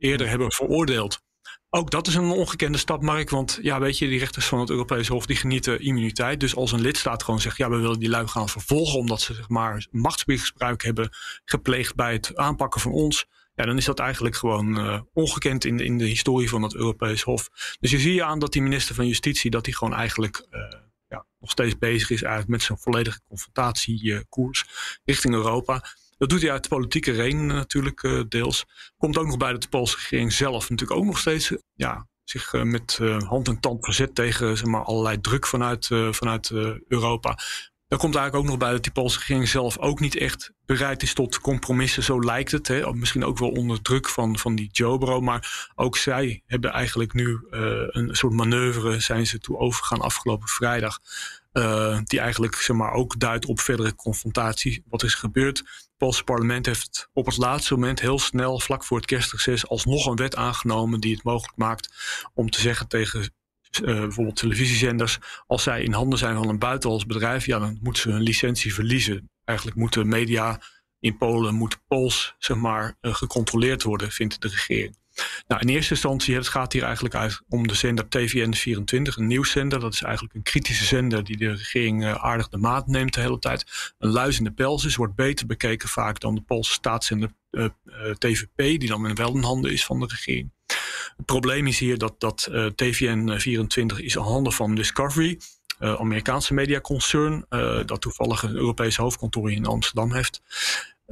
eerder 0.01 0.29
hebben 0.29 0.51
veroordeeld. 0.51 1.21
Ook 1.69 1.91
dat 1.91 2.07
is 2.07 2.15
een 2.15 2.29
ongekende 2.31 2.77
stap, 2.77 3.01
Mark. 3.01 3.29
Want 3.29 3.59
ja, 3.61 3.79
weet 3.79 3.97
je, 3.97 4.07
die 4.07 4.19
rechters 4.19 4.45
van 4.45 4.59
het 4.59 4.69
Europese 4.69 5.11
Hof 5.13 5.25
die 5.25 5.35
genieten 5.35 5.79
immuniteit. 5.79 6.39
Dus 6.39 6.55
als 6.55 6.71
een 6.71 6.81
lidstaat 6.81 7.23
gewoon 7.23 7.41
zegt, 7.41 7.57
ja, 7.57 7.69
we 7.69 7.77
willen 7.77 7.99
die 7.99 8.09
lui 8.09 8.27
gaan 8.27 8.49
vervolgen 8.49 8.99
omdat 8.99 9.21
ze 9.21 9.33
zeg 9.33 9.49
maar 9.49 9.87
machtsmisbruik 9.91 10.83
hebben 10.83 11.09
gepleegd 11.45 11.95
bij 11.95 12.13
het 12.13 12.35
aanpakken 12.35 12.81
van 12.81 12.91
ons. 12.91 13.25
Ja, 13.55 13.65
dan 13.65 13.77
is 13.77 13.85
dat 13.85 13.99
eigenlijk 13.99 14.35
gewoon 14.35 14.79
uh, 14.79 15.01
ongekend 15.13 15.65
in 15.65 15.77
de, 15.77 15.83
in 15.83 15.97
de 15.97 16.05
historie 16.05 16.49
van 16.49 16.61
het 16.61 16.75
Europees 16.75 17.21
Hof. 17.21 17.49
Dus 17.79 17.91
je 17.91 17.99
ziet 17.99 18.21
aan 18.21 18.39
dat 18.39 18.53
die 18.53 18.61
minister 18.61 18.95
van 18.95 19.07
Justitie, 19.07 19.51
dat 19.51 19.65
hij 19.65 19.73
gewoon 19.73 19.93
eigenlijk 19.93 20.47
uh, 20.51 20.61
ja, 21.07 21.25
nog 21.39 21.51
steeds 21.51 21.77
bezig 21.77 22.09
is 22.09 22.21
eigenlijk 22.21 22.51
met 22.51 22.61
zijn 22.61 22.77
volledige 22.77 23.21
confrontatiekoers 23.27 24.65
richting 25.03 25.33
Europa. 25.33 25.83
Dat 26.21 26.29
doet 26.29 26.41
hij 26.41 26.51
uit 26.51 26.67
politieke 26.67 27.11
reden 27.11 27.45
natuurlijk 27.45 28.03
uh, 28.03 28.21
deels. 28.29 28.65
Komt 28.97 29.17
ook 29.17 29.25
nog 29.25 29.37
bij 29.37 29.51
dat 29.51 29.61
de 29.61 29.67
Poolse 29.67 29.95
regering 29.95 30.33
zelf 30.33 30.69
natuurlijk 30.69 30.99
ook 30.99 31.05
nog 31.05 31.17
steeds 31.17 31.53
ja, 31.73 32.07
zich 32.23 32.53
uh, 32.53 32.61
met 32.61 32.99
hand 33.27 33.47
en 33.47 33.59
tand 33.59 33.85
verzet 33.85 34.15
tegen 34.15 34.57
zeg 34.57 34.67
maar, 34.67 34.83
allerlei 34.83 35.21
druk 35.21 35.47
vanuit, 35.47 35.89
vanuit 36.11 36.51
Europa. 36.87 37.37
Dan 37.87 37.99
komt 37.99 38.15
eigenlijk 38.15 38.35
ook 38.35 38.49
nog 38.49 38.59
bij 38.59 38.71
dat 38.71 38.83
die 38.83 38.91
Poolse 38.91 39.19
regering 39.19 39.47
zelf 39.47 39.77
ook 39.77 39.99
niet 39.99 40.15
echt 40.17 40.51
bereid 40.65 41.01
is 41.03 41.13
tot 41.13 41.39
compromissen. 41.39 42.03
Zo 42.03 42.19
lijkt 42.19 42.51
het. 42.51 42.67
Hè. 42.67 42.93
Misschien 42.93 43.25
ook 43.25 43.37
wel 43.37 43.51
onder 43.51 43.81
druk 43.81 44.09
van, 44.09 44.37
van 44.37 44.55
die 44.55 44.69
Jobro. 44.71 45.21
Maar 45.21 45.69
ook 45.75 45.97
zij 45.97 46.43
hebben 46.45 46.71
eigenlijk 46.71 47.13
nu 47.13 47.39
een 47.49 48.15
soort 48.15 48.33
manoeuvre 48.33 48.99
zijn 48.99 49.27
ze 49.27 49.39
toe 49.39 49.57
overgegaan 49.57 50.01
afgelopen 50.01 50.47
vrijdag. 50.47 50.99
Die 52.03 52.19
eigenlijk 52.19 52.55
zeg 52.55 52.75
maar, 52.75 52.91
ook 52.91 53.19
duidt 53.19 53.45
op 53.45 53.59
verdere 53.59 53.95
confrontatie. 53.95 54.83
Wat 54.87 55.03
is 55.03 55.15
gebeurd? 55.15 55.89
Poolse 56.01 56.23
parlement 56.23 56.65
heeft 56.65 57.09
op 57.13 57.25
het 57.25 57.37
laatste 57.37 57.73
moment 57.73 57.99
heel 57.99 58.19
snel, 58.19 58.59
vlak 58.59 58.83
voor 58.83 58.97
het 58.97 59.05
kerstreces, 59.05 59.67
alsnog 59.67 60.05
een 60.05 60.15
wet 60.15 60.35
aangenomen 60.35 60.99
die 60.99 61.13
het 61.13 61.23
mogelijk 61.23 61.57
maakt 61.57 61.93
om 62.33 62.49
te 62.49 62.61
zeggen 62.61 62.87
tegen 62.87 63.21
uh, 63.21 63.99
bijvoorbeeld 63.99 64.35
televisiezenders, 64.35 65.19
als 65.47 65.63
zij 65.63 65.83
in 65.83 65.93
handen 65.93 66.19
zijn 66.19 66.35
van 66.35 66.49
een 66.49 66.59
buitenlands 66.59 67.05
bedrijf, 67.05 67.45
ja, 67.45 67.59
dan 67.59 67.79
moeten 67.81 68.01
ze 68.01 68.09
hun 68.09 68.21
licentie 68.21 68.73
verliezen. 68.73 69.29
Eigenlijk 69.43 69.77
moeten 69.77 70.07
media 70.07 70.61
in 70.99 71.17
Polen, 71.17 71.55
moet 71.55 71.79
Pools 71.87 72.35
zeg 72.37 72.57
maar, 72.57 72.97
uh, 73.01 73.13
gecontroleerd 73.13 73.83
worden, 73.83 74.11
vindt 74.11 74.41
de 74.41 74.47
regering. 74.47 74.97
Nou, 75.47 75.61
in 75.61 75.69
eerste 75.69 75.93
instantie 75.93 76.35
het 76.35 76.47
gaat 76.47 76.73
hier 76.73 76.83
eigenlijk 76.83 77.41
om 77.49 77.67
de 77.67 77.73
zender 77.73 78.05
TVN24, 78.05 79.15
een 79.15 79.27
nieuwszender. 79.27 79.79
Dat 79.79 79.93
is 79.93 80.01
eigenlijk 80.01 80.35
een 80.35 80.43
kritische 80.43 80.85
zender 80.85 81.23
die 81.23 81.37
de 81.37 81.51
regering 81.51 82.03
uh, 82.03 82.13
aardig 82.13 82.49
de 82.49 82.57
maat 82.57 82.87
neemt 82.87 83.13
de 83.13 83.21
hele 83.21 83.39
tijd. 83.39 83.93
Een 83.97 84.09
luizende 84.09 84.51
pels 84.51 84.85
is, 84.85 84.95
wordt 84.95 85.15
beter 85.15 85.45
bekeken 85.45 85.89
vaak 85.89 86.19
dan 86.19 86.35
de 86.35 86.41
Poolse 86.41 86.71
staatszender 86.71 87.31
uh, 87.51 87.65
uh, 87.85 88.11
TVP, 88.11 88.55
die 88.55 88.87
dan 88.87 89.15
wel 89.15 89.35
in 89.35 89.43
handen 89.43 89.71
is 89.71 89.85
van 89.85 89.99
de 89.99 90.05
regering. 90.05 90.51
Het 91.17 91.25
probleem 91.25 91.67
is 91.67 91.79
hier 91.79 91.97
dat, 91.97 92.19
dat 92.19 92.49
TVN24 92.83 93.97
is 93.97 94.15
in 94.15 94.21
handen 94.21 94.53
van 94.53 94.75
Discovery. 94.75 95.39
Amerikaanse 95.79 96.53
mediaconcern, 96.53 97.45
uh, 97.49 97.79
dat 97.85 98.01
toevallig 98.01 98.43
een 98.43 98.55
Europese 98.55 99.01
hoofdkantoor 99.01 99.51
in 99.51 99.65
Amsterdam 99.65 100.13
heeft. 100.13 100.41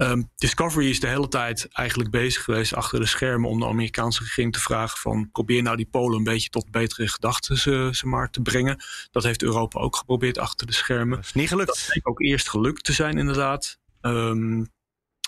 Um, 0.01 0.29
Discovery 0.35 0.89
is 0.89 0.99
de 0.99 1.07
hele 1.07 1.27
tijd 1.27 1.67
eigenlijk 1.71 2.09
bezig 2.09 2.43
geweest 2.43 2.73
achter 2.73 2.99
de 2.99 3.05
schermen 3.05 3.49
om 3.49 3.59
de 3.59 3.67
Amerikaanse 3.67 4.23
regering 4.23 4.53
te 4.53 4.59
vragen 4.59 4.97
van 4.97 5.29
probeer 5.31 5.61
nou 5.61 5.75
die 5.77 5.87
Polen 5.91 6.17
een 6.17 6.23
beetje 6.23 6.49
tot 6.49 6.71
betere 6.71 7.07
gedachten 7.07 7.57
ze, 7.57 7.89
ze 7.91 8.07
maar 8.07 8.29
te 8.29 8.41
brengen. 8.41 8.83
Dat 9.11 9.23
heeft 9.23 9.41
Europa 9.41 9.79
ook 9.79 9.95
geprobeerd 9.95 10.37
achter 10.37 10.67
de 10.67 10.73
schermen. 10.73 11.15
Dat 11.15 11.25
is 11.25 11.33
niet 11.33 11.47
gelukt. 11.47 11.91
Dat 11.93 12.05
ook 12.05 12.21
eerst 12.21 12.49
gelukt 12.49 12.83
te 12.83 12.93
zijn 12.93 13.17
inderdaad. 13.17 13.77
Um, 14.01 14.69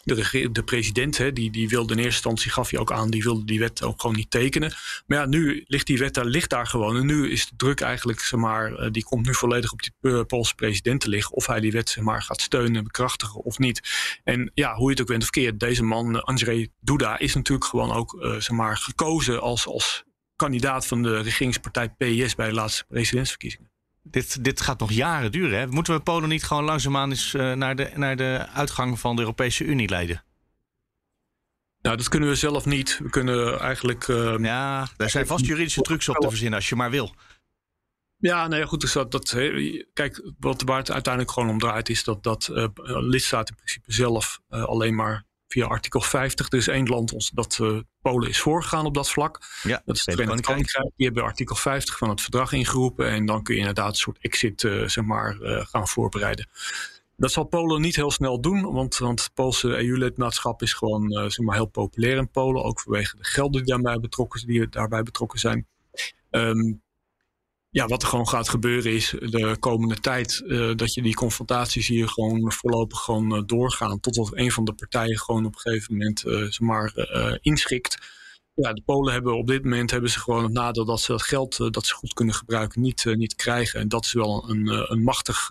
de, 0.04 0.50
de 0.52 0.64
president, 0.64 1.18
hè, 1.18 1.34
die, 1.34 1.52
die 1.52 1.70
wilde 1.70 1.94
in 1.94 2.00
eerste 2.00 2.14
instantie, 2.14 2.52
gaf 2.52 2.70
hij 2.70 2.80
ook 2.80 2.92
aan, 2.92 3.10
die 3.10 3.24
wilde 3.24 3.46
die 3.46 3.60
wet 3.60 3.84
ook 3.84 4.02
gewoon 4.02 4.16
niet 4.16 4.32
tekenen. 4.32 4.74
Maar 5.06 5.18
ja, 5.18 5.26
nu 5.26 5.64
ligt 5.68 5.88
die 5.88 5.98
wet 5.98 6.14
daar, 6.14 6.26
ligt 6.26 6.50
daar 6.50 6.68
gewoon. 6.68 6.98
En 6.98 7.06
nu 7.06 7.32
is 7.32 7.48
de 7.48 7.56
druk 7.56 7.82
eigenlijk, 7.82 8.20
zeg 8.20 8.40
maar, 8.40 8.74
eh, 8.74 8.92
die 8.92 9.04
komt 9.04 9.26
nu 9.26 9.34
volledig 9.34 9.72
op 9.72 9.82
die 9.82 9.94
uh, 10.02 10.22
Poolse 10.28 10.56
president 10.56 11.02
te 11.02 11.10
liggen. 11.10 11.36
Of 11.36 11.48
hij 11.48 11.60
die 11.60 11.72
wet, 11.72 11.90
zeg 11.90 12.04
maar, 12.04 12.22
gaat 12.22 12.42
steunen, 12.42 12.84
bekrachtigen 12.84 13.44
of 13.44 13.60
niet. 13.60 13.82
En 14.24 14.52
ja, 14.54 14.76
hoe 14.76 14.86
je 14.86 14.92
het 14.92 15.02
ook 15.02 15.08
bent 15.08 15.24
of 15.24 15.30
keert, 15.30 15.60
deze 15.60 15.84
man, 15.84 16.16
uh, 16.16 16.22
Andrzej 16.22 16.70
Duda, 16.80 17.20
is 17.20 17.34
natuurlijk 17.34 17.70
gewoon 17.70 17.92
ook, 17.92 18.18
zeg 18.22 18.50
maar, 18.50 18.78
gekozen 18.78 19.42
als, 19.42 19.68
als 19.68 20.04
kandidaat 20.36 20.88
van 20.88 21.04
de 21.04 21.22
regeringspartij 21.22 21.90
PIS 21.90 22.36
bij 22.36 22.48
de 22.48 22.54
laatste 22.54 22.86
presidentsverkiezingen. 22.88 23.71
Dit, 24.04 24.44
dit 24.44 24.62
gaat 24.62 24.80
nog 24.80 24.92
jaren 24.92 25.32
duren. 25.32 25.60
Hè? 25.60 25.68
Moeten 25.68 25.94
we 25.94 26.00
Polen 26.00 26.30
niet 26.30 26.44
gewoon 26.44 26.64
langzaamaan 26.64 27.10
eens 27.10 27.34
uh, 27.34 27.54
naar, 27.54 27.76
de, 27.76 27.92
naar 27.96 28.16
de 28.16 28.48
uitgang 28.54 29.00
van 29.00 29.16
de 29.16 29.22
Europese 29.22 29.64
Unie 29.64 29.90
leiden? 29.90 30.24
Nou, 31.82 31.98
dat 31.98 32.10
kunnen 32.10 32.30
we 32.30 32.36
zelf 32.36 32.66
niet. 32.66 33.00
We 33.04 33.10
kunnen 33.10 33.60
eigenlijk. 33.60 34.08
Uh, 34.08 34.38
ja, 34.38 34.88
daar 34.98 35.10
zijn 35.10 35.28
vast 35.28 35.46
juridische 35.46 35.82
trucs 35.82 36.10
op 36.10 36.16
te 36.16 36.30
verzinnen 36.30 36.56
als 36.56 36.70
je 36.70 36.76
maar 36.76 36.90
wil. 36.90 37.16
Ja, 38.18 38.48
nee, 38.48 38.66
goed. 38.66 38.82
Dus 38.82 38.92
dat, 38.92 39.12
dat, 39.12 39.30
kijk, 39.94 40.32
wat 40.40 40.62
waar 40.62 40.78
het 40.78 40.92
uiteindelijk 40.92 41.34
gewoon 41.34 41.50
om 41.50 41.60
draait, 41.60 41.90
is 41.90 42.04
dat, 42.04 42.24
dat 42.24 42.50
uh, 42.52 42.68
lidstaat 42.84 43.50
in 43.50 43.56
principe 43.56 43.94
zelf 43.94 44.40
uh, 44.50 44.64
alleen 44.64 44.96
maar 44.96 45.26
via 45.52 45.66
artikel 45.66 46.02
50. 46.02 46.50
Er 46.50 46.58
is 46.58 46.68
één 46.68 46.88
land 46.88 47.14
ons, 47.14 47.30
dat 47.30 47.58
uh, 47.62 47.80
Polen 48.02 48.30
is 48.30 48.40
voorgegaan 48.40 48.86
op 48.86 48.94
dat 48.94 49.10
vlak. 49.10 49.40
Ja, 49.64 49.82
dat 49.86 49.96
is 49.96 50.06
het 50.06 50.16
Koninkrijk. 50.42 50.92
Die 50.96 51.06
hebben 51.06 51.24
artikel 51.24 51.56
50 51.56 51.98
van 51.98 52.10
het 52.10 52.22
verdrag 52.22 52.52
ingeroepen. 52.52 53.10
En 53.10 53.26
dan 53.26 53.44
kun 53.44 53.54
je 53.54 53.60
inderdaad 53.60 53.90
een 53.90 53.96
soort 53.96 54.18
exit 54.22 54.64
uh, 54.64 54.88
zeg 54.88 55.04
maar, 55.04 55.38
uh, 55.42 55.66
gaan 55.66 55.88
voorbereiden. 55.88 56.50
Dat 57.18 57.32
zal 57.32 57.44
Polen 57.44 57.82
niet 57.82 57.96
heel 57.96 58.12
snel 58.12 58.42
doen, 58.42 58.74
want, 58.74 58.98
want 58.98 59.24
het 59.24 59.34
Poolse 59.34 59.68
EU-lidmaatschap 59.68 60.62
is 60.62 60.74
gewoon 60.74 61.12
zeg 61.12 61.46
maar 61.46 61.56
heel 61.56 61.66
populair 61.66 62.18
in 62.18 62.30
Polen, 62.30 62.64
ook 62.64 62.82
vanwege 62.82 63.18
de 63.18 63.24
gelden 63.24 63.64
die 63.64 63.74
daarbij 63.74 64.00
betrokken, 64.00 64.48
die 64.48 64.70
daarbij 64.70 65.04
betrokken 65.04 65.40
zijn. 65.40 65.68
Um, 66.30 66.82
ja, 67.74 67.88
wat 67.88 68.02
er 68.02 68.08
gewoon 68.08 68.28
gaat 68.28 68.50
gebeuren 68.50 68.92
is 68.92 69.16
de 69.20 69.56
komende 69.60 69.96
tijd 69.96 70.44
uh, 70.46 70.76
dat 70.76 70.94
je 70.94 71.02
die 71.02 71.14
confrontaties 71.14 71.88
hier 71.88 72.08
gewoon 72.08 72.52
voorlopig 72.52 73.00
gewoon 73.00 73.36
uh, 73.36 73.42
doorgaan. 73.46 74.00
Totdat 74.00 74.30
een 74.34 74.52
van 74.52 74.64
de 74.66 74.74
partijen 74.74 75.20
gewoon 75.20 75.46
op 75.46 75.54
een 75.54 75.60
gegeven 75.60 75.98
moment 75.98 76.26
uh, 76.26 76.58
maar, 76.60 76.94
inschikt. 77.42 77.98
Ja, 78.54 78.74
de 78.74 78.82
Polen 78.86 79.14
hebben 79.14 79.38
op 79.38 79.48
dit 79.48 79.64
moment 79.64 79.92
hebben 79.92 80.10
ze 80.10 80.20
gewoon 80.20 80.44
het 80.44 80.54
nadeel 80.54 80.86
dat 80.86 81.02
ze 81.02 81.12
dat 81.12 81.22
geld 81.22 81.74
dat 81.74 81.86
ze 81.86 81.94
goed 81.94 82.14
kunnen 82.14 82.36
gebruiken 82.36 82.82
niet, 82.82 83.06
niet 83.06 83.36
krijgen. 83.36 83.80
En 83.80 83.88
dat 83.88 84.06
is 84.06 84.14
wel 84.14 84.50
een, 84.50 84.92
een 84.92 85.04
machtig 85.04 85.50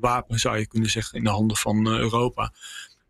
wapen, 0.00 0.38
zou 0.38 0.58
je 0.58 0.66
kunnen 0.66 0.90
zeggen, 0.90 1.18
in 1.18 1.24
de 1.24 1.30
handen 1.30 1.56
van 1.56 1.86
Europa. 1.86 2.52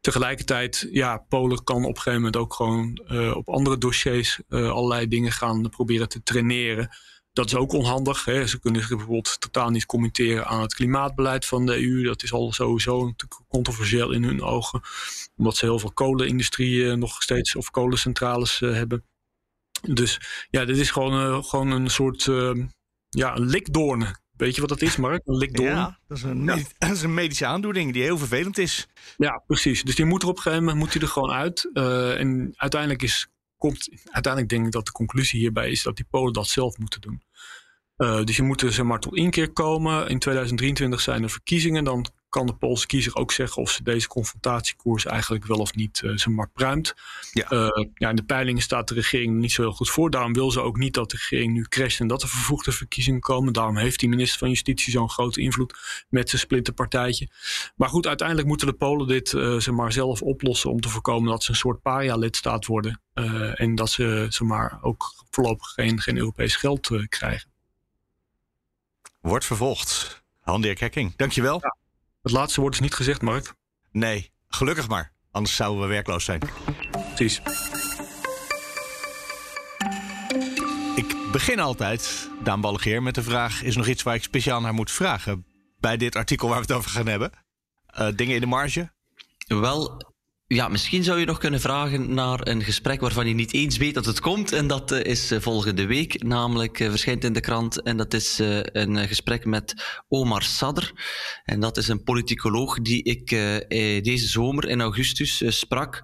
Tegelijkertijd, 0.01 0.89
ja, 0.91 1.17
Polen 1.29 1.65
kan 1.65 1.85
op 1.85 1.89
een 1.89 1.97
gegeven 1.97 2.15
moment 2.15 2.37
ook 2.37 2.55
gewoon 2.55 3.01
op 3.35 3.49
andere 3.49 3.79
dossiers 3.79 4.41
allerlei 4.49 5.09
dingen 5.09 5.33
gaan 5.33 5.69
proberen 5.71 6.09
te 6.09 6.23
traineren. 6.23 6.91
Dat 7.37 7.47
is 7.47 7.55
ook 7.55 7.73
onhandig. 7.73 8.25
Hè. 8.25 8.47
Ze 8.47 8.61
kunnen 8.61 8.81
zich 8.81 8.91
bijvoorbeeld 8.91 9.41
totaal 9.41 9.71
niet 9.71 9.87
commenteren 9.87 10.47
aan 10.47 10.61
het 10.61 10.75
klimaatbeleid 10.75 11.47
van 11.47 11.67
de 11.67 11.83
EU. 11.83 12.03
Dat 12.03 12.23
is 12.23 12.33
al 12.33 12.53
sowieso 12.53 13.15
controversieel 13.49 14.13
in 14.13 14.25
hun 14.25 14.43
ogen. 14.43 14.81
Omdat 15.37 15.57
ze 15.57 15.65
heel 15.65 15.79
veel 15.79 15.93
kolenindustrie 15.93 16.91
eh, 16.91 16.97
nog 16.97 17.23
steeds 17.23 17.57
of 17.57 17.71
kolencentrales 17.71 18.61
uh, 18.61 18.73
hebben. 18.73 19.05
Dus 19.83 20.21
ja, 20.51 20.65
dit 20.65 20.77
is 20.77 20.91
gewoon, 20.91 21.13
uh, 21.13 21.43
gewoon 21.43 21.71
een 21.71 21.91
soort 21.91 22.27
uh, 22.27 22.65
ja, 23.09 23.37
een 23.37 23.47
likdoorn. 23.47 24.17
Weet 24.37 24.55
je 24.55 24.61
wat 24.61 24.71
dat 24.71 24.83
is, 24.83 24.97
Mark? 24.97 25.23
Een 25.25 25.37
likdoorn. 25.37 25.71
Ja, 25.71 25.99
dat 26.09 26.17
is 26.17 26.23
een, 26.23 26.45
ja. 26.45 26.57
dat 26.79 26.91
is 26.91 27.03
een 27.03 27.15
medische 27.15 27.47
aandoening 27.47 27.93
die 27.93 28.03
heel 28.03 28.19
vervelend 28.19 28.59
is. 28.59 28.87
Ja, 29.17 29.43
precies. 29.47 29.83
Dus 29.83 29.95
die 29.95 30.05
moet 30.05 30.23
er 30.23 30.29
op 30.29 30.37
een 30.37 30.43
gegeven 30.43 30.65
moment 30.65 30.83
moet 30.83 30.93
die 30.93 31.03
er 31.03 31.09
gewoon 31.09 31.31
uit. 31.31 31.71
en 31.75 32.53
uiteindelijk 32.57 33.03
is 33.03 33.29
komt, 33.57 33.89
uiteindelijk 34.05 34.53
denk 34.53 34.67
ik 34.67 34.73
dat 34.73 34.87
de 34.87 34.93
conclusie 34.93 35.41
hierbij 35.41 35.71
is 35.71 35.83
dat 35.83 35.97
die 35.97 36.07
Polen 36.11 36.33
dat 36.33 36.49
zelf 36.49 36.79
moeten 36.79 37.01
doen. 37.01 37.23
Uh, 37.97 38.25
dus 38.25 38.37
je 38.37 38.43
moet 38.43 38.63
er 38.63 38.73
zeg 38.73 38.85
maar, 38.85 39.01
tot 39.01 39.17
inkeer 39.17 39.53
komen. 39.53 40.09
In 40.09 40.19
2023 40.19 41.01
zijn 41.01 41.23
er 41.23 41.31
verkiezingen. 41.31 41.85
Dan 41.85 42.07
kan 42.37 42.47
de 42.47 42.55
Poolse 42.55 42.87
kiezer 42.87 43.17
ook 43.17 43.33
zeggen 43.33 43.63
of 43.63 43.71
ze 43.71 43.83
deze 43.83 44.09
confrontatiekoers 44.09 45.05
eigenlijk 45.05 45.47
wel 45.47 45.59
of 45.59 45.75
niet 45.75 46.03
uh, 46.05 46.11
zeg 46.11 46.27
maar, 46.27 46.49
pruimt. 46.49 46.95
Ja. 47.33 47.51
Uh, 47.53 47.87
ja, 47.95 48.09
in 48.09 48.17
de 48.17 48.25
peilingen 48.25 48.63
staat 48.63 48.89
de 48.89 48.95
regering 48.95 49.37
niet 49.37 49.53
zo 49.53 49.63
heel 49.63 49.73
goed 49.73 49.91
voor. 49.91 50.11
Daarom 50.11 50.33
wil 50.33 50.51
ze 50.51 50.61
ook 50.61 50.77
niet 50.77 50.95
dat 50.95 51.11
de 51.11 51.17
regering 51.17 51.53
nu 51.53 51.63
crasht 51.63 52.01
en 52.01 52.07
dat 52.07 52.23
er 52.23 52.29
vervoegde 52.29 52.73
verkiezingen 52.73 53.21
komen. 53.21 53.53
Daarom 53.53 53.77
heeft 53.77 54.01
die 54.01 54.09
minister 54.09 54.39
van 54.39 54.49
Justitie 54.49 54.93
zo'n 54.93 55.11
grote 55.11 55.41
invloed 55.41 56.05
met 56.09 56.29
zijn 56.29 56.41
splinterpartijtje. 56.41 57.29
Maar 57.77 57.89
goed, 57.89 58.07
uiteindelijk 58.07 58.49
moeten 58.49 58.67
de 58.67 58.73
Polen 58.73 59.07
dit 59.07 59.33
uh, 59.33 59.67
maar, 59.67 59.93
zelf 59.93 60.23
oplossen 60.23 60.71
om 60.71 60.81
te 60.81 60.89
voorkomen 60.89 61.31
dat 61.31 61.43
ze 61.43 61.51
een 61.51 61.57
soort 61.57 61.83
paria-lidstaat 61.83 62.67
worden. 62.67 63.01
en 63.55 63.75
dat 63.75 63.91
ze 63.91 64.27
zeg 64.29 64.49
maar, 64.49 64.79
ook 64.83 65.25
voorlopig 65.31 65.67
geen, 65.67 66.01
geen 66.01 66.17
Europees 66.17 66.57
geld 66.57 66.91
krijgen. 67.09 67.51
Wordt 69.21 69.45
vervolgd. 69.45 70.23
Han-Dirk 70.41 70.81
Hekking, 70.81 71.17
dankjewel. 71.17 71.59
Ja. 71.63 71.86
Het 72.27 72.35
laatste 72.35 72.61
woord 72.61 72.75
is 72.75 72.81
niet 72.81 72.95
gezegd, 72.95 73.23
Mark. 73.23 73.55
Nee, 73.93 74.31
gelukkig 74.49 74.89
maar. 74.89 75.13
Anders 75.31 75.57
zouden 75.57 75.83
we 75.83 75.89
werkloos 75.89 76.25
zijn. 76.25 76.41
Precies. 77.15 77.41
Ik 80.97 81.17
begin 81.33 81.61
altijd, 81.61 82.31
Daan 82.43 82.61
Ballegeer, 82.61 83.03
met 83.03 83.15
de 83.15 83.23
vraag... 83.23 83.63
is 83.63 83.73
er 83.73 83.79
nog 83.79 83.87
iets 83.87 84.03
waar 84.03 84.15
ik 84.15 84.23
speciaal 84.23 84.61
naar 84.61 84.75
moet 84.75 84.91
vragen... 84.91 85.47
bij 85.81 85.97
dit 85.97 86.17
artikel 86.17 86.49
waar 86.49 86.57
we 86.57 86.63
het 86.63 86.73
over 86.73 86.91
gaan 86.91 87.07
hebben? 87.07 87.31
Uh, 87.99 88.09
dingen 88.15 88.35
in 88.35 88.41
de 88.41 88.47
marge? 88.47 88.93
Wel, 89.47 90.01
ja, 90.49 90.69
misschien 90.69 91.05
zou 91.05 91.19
je 91.19 91.27
nog 91.27 91.39
kunnen 91.39 91.61
vragen 91.61 92.15
naar 92.15 92.47
een 92.47 92.63
gesprek 92.63 93.01
waarvan 93.01 93.29
je 93.29 93.35
niet 93.35 93.53
eens 93.53 93.77
weet 93.77 93.95
dat 93.95 94.05
het 94.05 94.21
komt. 94.21 94.53
En 94.53 94.67
dat 94.67 94.93
uh, 94.93 95.05
is 95.05 95.33
uh, 95.33 95.41
volgende 95.41 95.87
week, 95.87 96.23
namelijk 96.23 96.81
uh, 96.81 96.91
verschijnt 96.91 97.25
in 97.25 97.33
de 97.33 97.41
krant. 97.41 97.83
En 97.83 97.97
dat 97.97 98.15
is 98.15 98.39
een 98.73 99.09
gesprek 99.09 99.45
met 99.45 99.75
Omar 100.09 100.43
Sadr. 100.43 100.93
En 101.45 101.61
dat 101.61 101.77
is 101.77 101.89
een 101.89 102.03
politicoloog 102.03 102.81
die 102.81 103.03
ik 103.03 103.29
deze 104.05 104.27
zomer 104.27 104.69
in 104.69 104.81
augustus 104.81 105.59
sprak. 105.59 106.03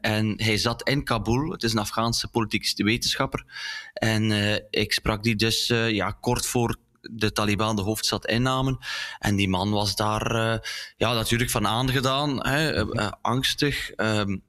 en 0.00 0.42
hij 0.42 0.56
zat 0.56 0.88
in 0.88 1.04
Kabul. 1.04 1.50
Het 1.50 1.62
is 1.62 1.72
een 1.72 1.78
Afghaanse 1.78 2.28
politieke 2.28 2.84
wetenschapper. 2.84 3.44
En 3.92 4.30
ik 4.70 4.92
sprak 4.92 5.22
die 5.22 5.36
dus 5.36 5.66
ja, 5.88 6.10
kort 6.10 6.46
voor 6.46 6.78
de 7.10 7.32
Taliban 7.32 7.76
de 7.76 7.82
hoofdstad 7.82 8.26
innamen. 8.26 8.78
En 9.18 9.36
die 9.36 9.48
man 9.48 9.70
was 9.70 9.96
daar 9.96 10.34
uh, 10.34 10.58
ja, 10.96 11.12
natuurlijk 11.12 11.50
van 11.50 11.66
aangedaan, 11.66 12.46
hè, 12.46 12.86
uh, 12.86 13.10
angstig. 13.22 13.90
Um, 13.96 14.42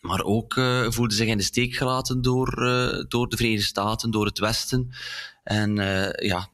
maar 0.00 0.22
ook 0.22 0.54
voelde 0.88 1.14
zich 1.14 1.28
in 1.28 1.36
de 1.36 1.42
steek 1.42 1.74
gelaten 1.74 2.22
door, 2.22 2.50
door 3.08 3.28
de 3.28 3.36
Verenigde 3.36 3.64
Staten, 3.64 4.10
door 4.10 4.26
het 4.26 4.38
Westen. 4.38 4.90
En 5.44 5.74
ja, 6.16 6.48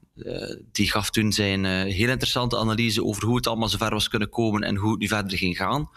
die 0.73 0.91
gaf 0.91 1.11
toen 1.11 1.33
zijn 1.33 1.65
heel 1.65 2.09
interessante 2.09 2.59
analyse 2.59 3.05
over 3.05 3.25
hoe 3.25 3.37
het 3.37 3.47
allemaal 3.47 3.69
zover 3.69 3.91
was 3.91 4.09
kunnen 4.09 4.29
komen 4.29 4.63
en 4.63 4.77
hoe 4.77 4.91
het 4.91 5.01
nu 5.01 5.09
verder 5.09 5.39
ging 5.39 5.57
gaan. 5.57 5.91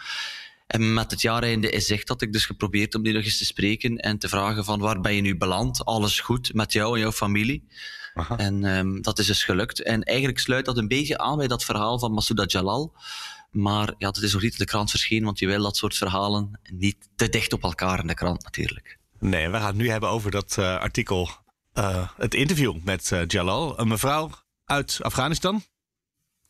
En 0.67 0.93
met 0.93 1.11
het 1.11 1.21
jaareinde 1.21 1.69
is 1.69 1.85
zicht 1.85 2.07
had 2.07 2.21
ik 2.21 2.33
dus 2.33 2.45
geprobeerd 2.45 2.95
om 2.95 3.03
die 3.03 3.13
nog 3.13 3.23
eens 3.23 3.37
te 3.37 3.45
spreken 3.45 3.97
en 3.97 4.17
te 4.17 4.29
vragen 4.29 4.65
van 4.65 4.79
waar 4.79 5.01
ben 5.01 5.13
je 5.13 5.21
nu 5.21 5.37
beland? 5.37 5.85
Alles 5.85 6.19
goed 6.19 6.53
met 6.53 6.73
jou 6.73 6.93
en 6.93 6.99
jouw 6.99 7.11
familie? 7.11 7.67
Aha. 8.19 8.37
En 8.37 8.63
um, 8.63 9.01
dat 9.01 9.19
is 9.19 9.25
dus 9.25 9.43
gelukt. 9.43 9.83
En 9.83 10.03
eigenlijk 10.03 10.39
sluit 10.39 10.65
dat 10.65 10.77
een 10.77 10.87
beetje 10.87 11.17
aan 11.17 11.37
bij 11.37 11.47
dat 11.47 11.63
verhaal 11.63 11.99
van 11.99 12.11
Masouda 12.11 12.45
Jalal. 12.45 12.93
Maar 13.51 13.93
ja, 13.97 14.11
dat 14.11 14.23
is 14.23 14.33
nog 14.33 14.41
niet 14.41 14.51
in 14.51 14.57
de 14.57 14.65
krant 14.65 14.89
verschenen, 14.89 15.25
want 15.25 15.39
je 15.39 15.47
wil 15.47 15.63
dat 15.63 15.77
soort 15.77 15.95
verhalen 15.95 16.59
niet 16.71 17.09
te 17.15 17.29
dicht 17.29 17.53
op 17.53 17.63
elkaar 17.63 17.99
in 17.99 18.07
de 18.07 18.13
krant 18.13 18.43
natuurlijk. 18.43 18.97
Nee, 19.19 19.49
we 19.49 19.57
gaan 19.57 19.65
het 19.65 19.75
nu 19.75 19.89
hebben 19.89 20.09
over 20.09 20.31
dat 20.31 20.55
uh, 20.59 20.79
artikel, 20.79 21.29
uh, 21.73 22.09
het 22.17 22.33
interview 22.33 22.75
met 22.83 23.11
uh, 23.13 23.21
Jalal. 23.27 23.79
Een 23.79 23.87
mevrouw 23.87 24.31
uit 24.65 24.99
Afghanistan. 25.01 25.63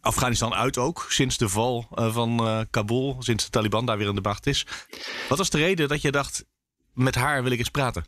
Afghanistan 0.01 0.53
uit 0.53 0.77
ook, 0.77 1.05
sinds 1.09 1.37
de 1.37 1.49
val 1.49 1.87
van 1.89 2.65
Kabul, 2.69 3.15
sinds 3.19 3.43
de 3.43 3.49
Taliban 3.49 3.85
daar 3.85 3.97
weer 3.97 4.07
in 4.07 4.15
de 4.15 4.21
macht 4.21 4.47
is. 4.47 4.65
Wat 5.29 5.37
was 5.37 5.49
de 5.49 5.57
reden 5.57 5.87
dat 5.87 6.01
je 6.01 6.11
dacht, 6.11 6.45
met 6.93 7.15
haar 7.15 7.43
wil 7.43 7.51
ik 7.51 7.59
eens 7.59 7.69
praten? 7.69 8.05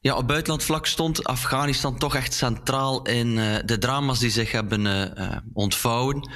Ja, 0.00 0.16
op 0.16 0.26
buitenlandvlak 0.26 0.86
stond 0.86 1.24
Afghanistan 1.24 1.98
toch 1.98 2.14
echt 2.14 2.32
centraal 2.32 3.02
in 3.02 3.36
uh, 3.36 3.56
de 3.64 3.78
drama's 3.78 4.18
die 4.18 4.30
zich 4.30 4.52
hebben 4.52 4.86
uh, 4.86 5.36
ontvouwen. 5.52 6.30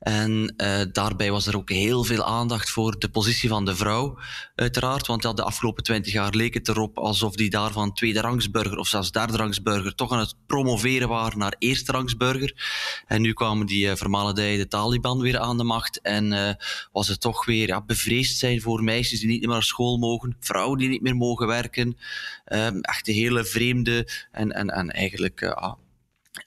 En 0.00 0.54
uh, 0.56 0.80
daarbij 0.92 1.30
was 1.30 1.46
er 1.46 1.56
ook 1.56 1.70
heel 1.70 2.04
veel 2.04 2.24
aandacht 2.24 2.70
voor 2.70 2.98
de 2.98 3.08
positie 3.08 3.48
van 3.48 3.64
de 3.64 3.76
vrouw, 3.76 4.18
uiteraard. 4.54 5.06
Want 5.06 5.22
de 5.22 5.42
afgelopen 5.42 5.82
twintig 5.82 6.12
jaar 6.12 6.34
leek 6.34 6.54
het 6.54 6.68
erop 6.68 6.98
alsof 6.98 7.34
die 7.34 7.50
daarvan 7.50 7.92
tweede 7.92 8.20
rangsburger 8.20 8.78
of 8.78 8.88
zelfs 8.88 9.12
derde 9.12 9.36
rangsburger 9.36 9.94
toch 9.94 10.12
aan 10.12 10.18
het 10.18 10.34
promoveren 10.46 11.08
waren 11.08 11.38
naar 11.38 11.54
eerste 11.58 11.92
rangsburger. 11.92 12.54
En 13.06 13.22
nu 13.22 13.32
kwamen 13.32 13.66
die 13.66 13.86
uh, 13.86 13.94
vermalendijde 13.94 14.68
Taliban 14.68 15.20
weer 15.20 15.38
aan 15.38 15.58
de 15.58 15.64
macht. 15.64 16.00
En 16.00 16.32
uh, 16.32 16.50
was 16.92 17.08
het 17.08 17.20
toch 17.20 17.44
weer 17.44 17.66
ja, 17.66 17.80
bevreesd 17.82 18.38
zijn 18.38 18.60
voor 18.60 18.82
meisjes 18.82 19.20
die 19.20 19.28
niet 19.28 19.40
meer 19.40 19.48
naar 19.48 19.62
school 19.62 19.98
mogen, 19.98 20.36
vrouwen 20.40 20.78
die 20.78 20.88
niet 20.88 21.02
meer 21.02 21.16
mogen 21.16 21.46
werken. 21.46 21.96
Um, 22.46 22.80
echt 22.80 23.08
een 23.08 23.14
hele 23.14 23.44
vreemde 23.44 24.08
en, 24.32 24.52
en, 24.52 24.70
en 24.70 24.90
eigenlijk 24.90 25.40
uh, 25.40 25.72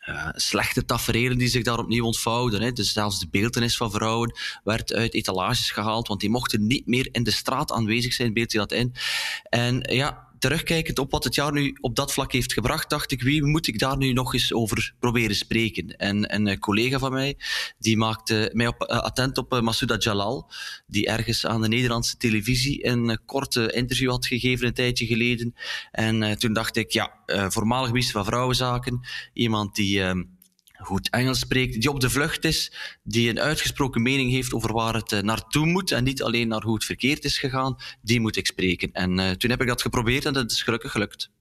uh, 0.09 0.29
slechte 0.31 0.85
tafereelen 0.85 1.37
die 1.37 1.47
zich 1.47 1.63
daar 1.63 1.79
opnieuw 1.79 2.05
ontvouwden. 2.05 2.61
Hè. 2.61 2.71
Dus 2.71 2.93
zelfs 2.93 3.19
de 3.19 3.27
beeldenis 3.31 3.77
van 3.77 3.91
vrouwen 3.91 4.35
werd 4.63 4.93
uit 4.93 5.13
etalages 5.13 5.71
gehaald, 5.71 6.07
want 6.07 6.19
die 6.19 6.29
mochten 6.29 6.67
niet 6.67 6.87
meer 6.87 7.09
in 7.11 7.23
de 7.23 7.31
straat 7.31 7.71
aanwezig 7.71 8.13
zijn, 8.13 8.33
beeld 8.33 8.51
je 8.51 8.57
dat 8.57 8.71
in. 8.71 8.95
En 9.43 9.79
ja, 9.81 10.32
terugkijkend 10.43 10.99
op 10.99 11.11
wat 11.11 11.23
het 11.23 11.35
jaar 11.35 11.51
nu 11.51 11.77
op 11.81 11.95
dat 11.95 12.13
vlak 12.13 12.31
heeft 12.31 12.53
gebracht, 12.53 12.89
dacht 12.89 13.11
ik, 13.11 13.21
wie 13.21 13.43
moet 13.43 13.67
ik 13.67 13.79
daar 13.79 13.97
nu 13.97 14.13
nog 14.13 14.33
eens 14.33 14.53
over 14.53 14.93
proberen 14.99 15.35
spreken? 15.35 15.97
En 15.97 16.35
een 16.35 16.59
collega 16.59 16.99
van 16.99 17.11
mij, 17.11 17.37
die 17.77 17.97
maakte 17.97 18.49
mij 18.53 18.67
op, 18.67 18.81
uh, 18.81 18.99
attent 18.99 19.37
op 19.37 19.53
uh, 19.53 19.61
Masouda 19.61 19.97
Jalal, 19.97 20.51
die 20.87 21.07
ergens 21.07 21.45
aan 21.45 21.61
de 21.61 21.67
Nederlandse 21.67 22.17
televisie 22.17 22.87
een 22.87 23.19
korte 23.25 23.71
interview 23.71 24.09
had 24.09 24.25
gegeven 24.25 24.67
een 24.67 24.73
tijdje 24.73 25.05
geleden. 25.05 25.55
En 25.91 26.37
toen 26.39 26.53
dacht 26.53 26.75
ik, 26.75 26.91
ja, 26.91 27.11
voormalig 27.25 27.89
minister 27.89 28.13
van 28.13 28.25
Vrouwenzaken, 28.25 28.99
iemand 29.33 29.75
die 29.75 30.01
ehm, 30.01 30.23
goed 30.83 31.09
Engels 31.09 31.39
spreekt, 31.39 31.81
die 31.81 31.89
op 31.89 31.99
de 31.99 32.09
vlucht 32.09 32.43
is, 32.45 32.71
die 33.03 33.29
een 33.29 33.39
uitgesproken 33.39 34.01
mening 34.01 34.31
heeft 34.31 34.53
over 34.53 34.73
waar 34.73 34.93
het 34.93 35.11
uh, 35.11 35.19
naartoe 35.19 35.65
moet 35.65 35.91
en 35.91 36.03
niet 36.03 36.23
alleen 36.23 36.47
naar 36.47 36.63
hoe 36.63 36.73
het 36.73 36.85
verkeerd 36.85 37.23
is 37.23 37.37
gegaan, 37.37 37.75
die 38.01 38.19
moet 38.19 38.35
ik 38.35 38.45
spreken. 38.45 38.91
En 38.91 39.19
uh, 39.19 39.31
toen 39.31 39.49
heb 39.49 39.61
ik 39.61 39.67
dat 39.67 39.81
geprobeerd 39.81 40.25
en 40.25 40.33
dat 40.33 40.51
is 40.51 40.61
gelukkig 40.61 40.91
gelukt. 40.91 41.31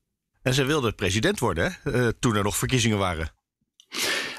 En 0.42 0.54
ze 0.54 0.64
wilde 0.64 0.92
president 0.92 1.38
worden? 1.38 1.78
Uh, 1.84 2.08
toen 2.08 2.36
er 2.36 2.42
nog 2.42 2.56
verkiezingen 2.56 2.98
waren. 2.98 3.41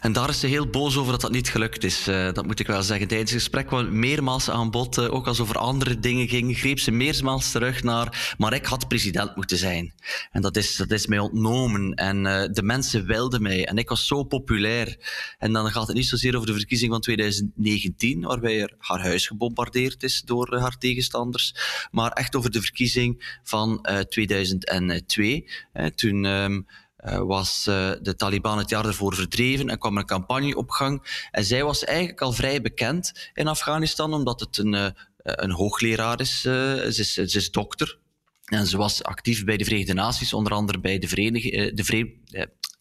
En 0.04 0.12
daar 0.14 0.30
is 0.30 0.40
ze 0.40 0.48
heel 0.48 0.68
boos 0.68 0.98
over 0.98 1.12
dat 1.12 1.22
dat 1.22 1.32
niet 1.32 1.50
gelukt 1.50 1.84
is. 1.84 2.08
Uh, 2.08 2.32
dat 2.32 2.46
moet 2.46 2.60
ik 2.60 2.68
wel 2.68 2.84
zeggen. 2.84 3.08
Tijdens 3.08 3.32
het 3.32 3.40
gesprek 3.40 3.68
kwam 3.68 4.00
meermaals 4.00 4.50
aan 4.50 4.72
bod, 4.72 4.98
uh, 4.98 5.14
ook 5.14 5.28
als 5.28 5.40
over 5.40 5.58
andere 5.58 6.00
dingen 6.00 6.28
ging, 6.28 6.58
greep 6.58 6.80
ze 6.80 6.92
meermaals 6.92 7.52
terug 7.52 7.84
naar, 7.84 8.36
maar 8.38 8.54
ik 8.54 8.66
had 8.66 8.88
president 8.88 9.36
moeten 9.36 9.58
zijn. 9.58 9.94
En 10.32 10.42
dat 10.42 10.58
is, 10.58 10.76
dat 10.76 10.92
is 10.92 11.08
mij 11.08 11.20
ontnomen. 11.20 11.94
En 11.94 12.26
uh, 12.26 12.44
de 12.52 12.64
mensen 12.64 13.06
wilden 13.06 13.42
mij. 13.42 13.66
En 13.66 13.78
ik 13.78 13.90
was 13.90 14.08
zo 14.08 14.24
populair. 14.24 14.98
En 15.40 15.54
dan 15.54 15.72
gaat 15.72 15.88
het 15.88 15.96
niet 15.96 16.08
zozeer 16.08 16.36
over 16.36 16.48
de 16.48 16.54
verkiezing 16.54 16.92
van 16.92 17.02
2019, 17.02 18.22
waarbij 18.22 18.74
haar 18.78 19.02
huis 19.02 19.28
gebombardeerd 19.28 20.04
is 20.04 20.22
door 20.22 20.60
haar 20.60 20.78
tegenstanders, 20.78 21.56
maar 21.92 22.12
echt 22.12 22.36
over 22.36 22.52
de 22.52 22.62
verkiezing 22.62 23.38
van 23.44 23.88
2002. 24.10 25.46
toen 25.96 26.24
uh, 26.24 26.58
was 27.04 27.66
uh, 27.70 27.92
de 28.02 28.16
Taliban 28.16 28.58
het 28.58 28.70
jaar 28.70 28.86
ervoor 28.86 29.16
verdreven 29.16 29.70
en 29.70 29.78
kwam 29.78 29.98
een 29.98 30.06
campagne 30.06 30.56
op 30.56 30.70
gang. 30.70 31.28
En 31.32 31.44
zij 31.44 31.64
was 31.64 31.84
eigenlijk 31.84 32.22
al 32.22 32.32
vrij 32.32 32.62
bekend 32.62 33.30
in 33.34 33.48
Afghanistan, 33.48 34.14
omdat 34.14 34.40
het 34.40 34.58
een, 34.58 34.74
uh, 34.74 34.88
een 35.24 35.52
hoogleraar 35.52 36.20
is. 36.20 36.42
ze 36.42 36.94
is. 36.98 37.14
Ze 37.14 37.38
is 37.38 37.52
dokter. 37.52 38.02
En 38.46 38.68
ze 38.68 38.78
was 38.78 39.04
actief 39.04 39.44
bij 39.44 39.58
de 39.58 39.64
Verenigde 39.64 39.94
Naties, 39.94 40.34
onder 40.34 40.54
andere 40.54 40.80
bij 40.80 41.00
de, 41.00 41.08
Verenigde, 41.08 41.74
de, 41.74 41.84
Vere, 41.84 42.14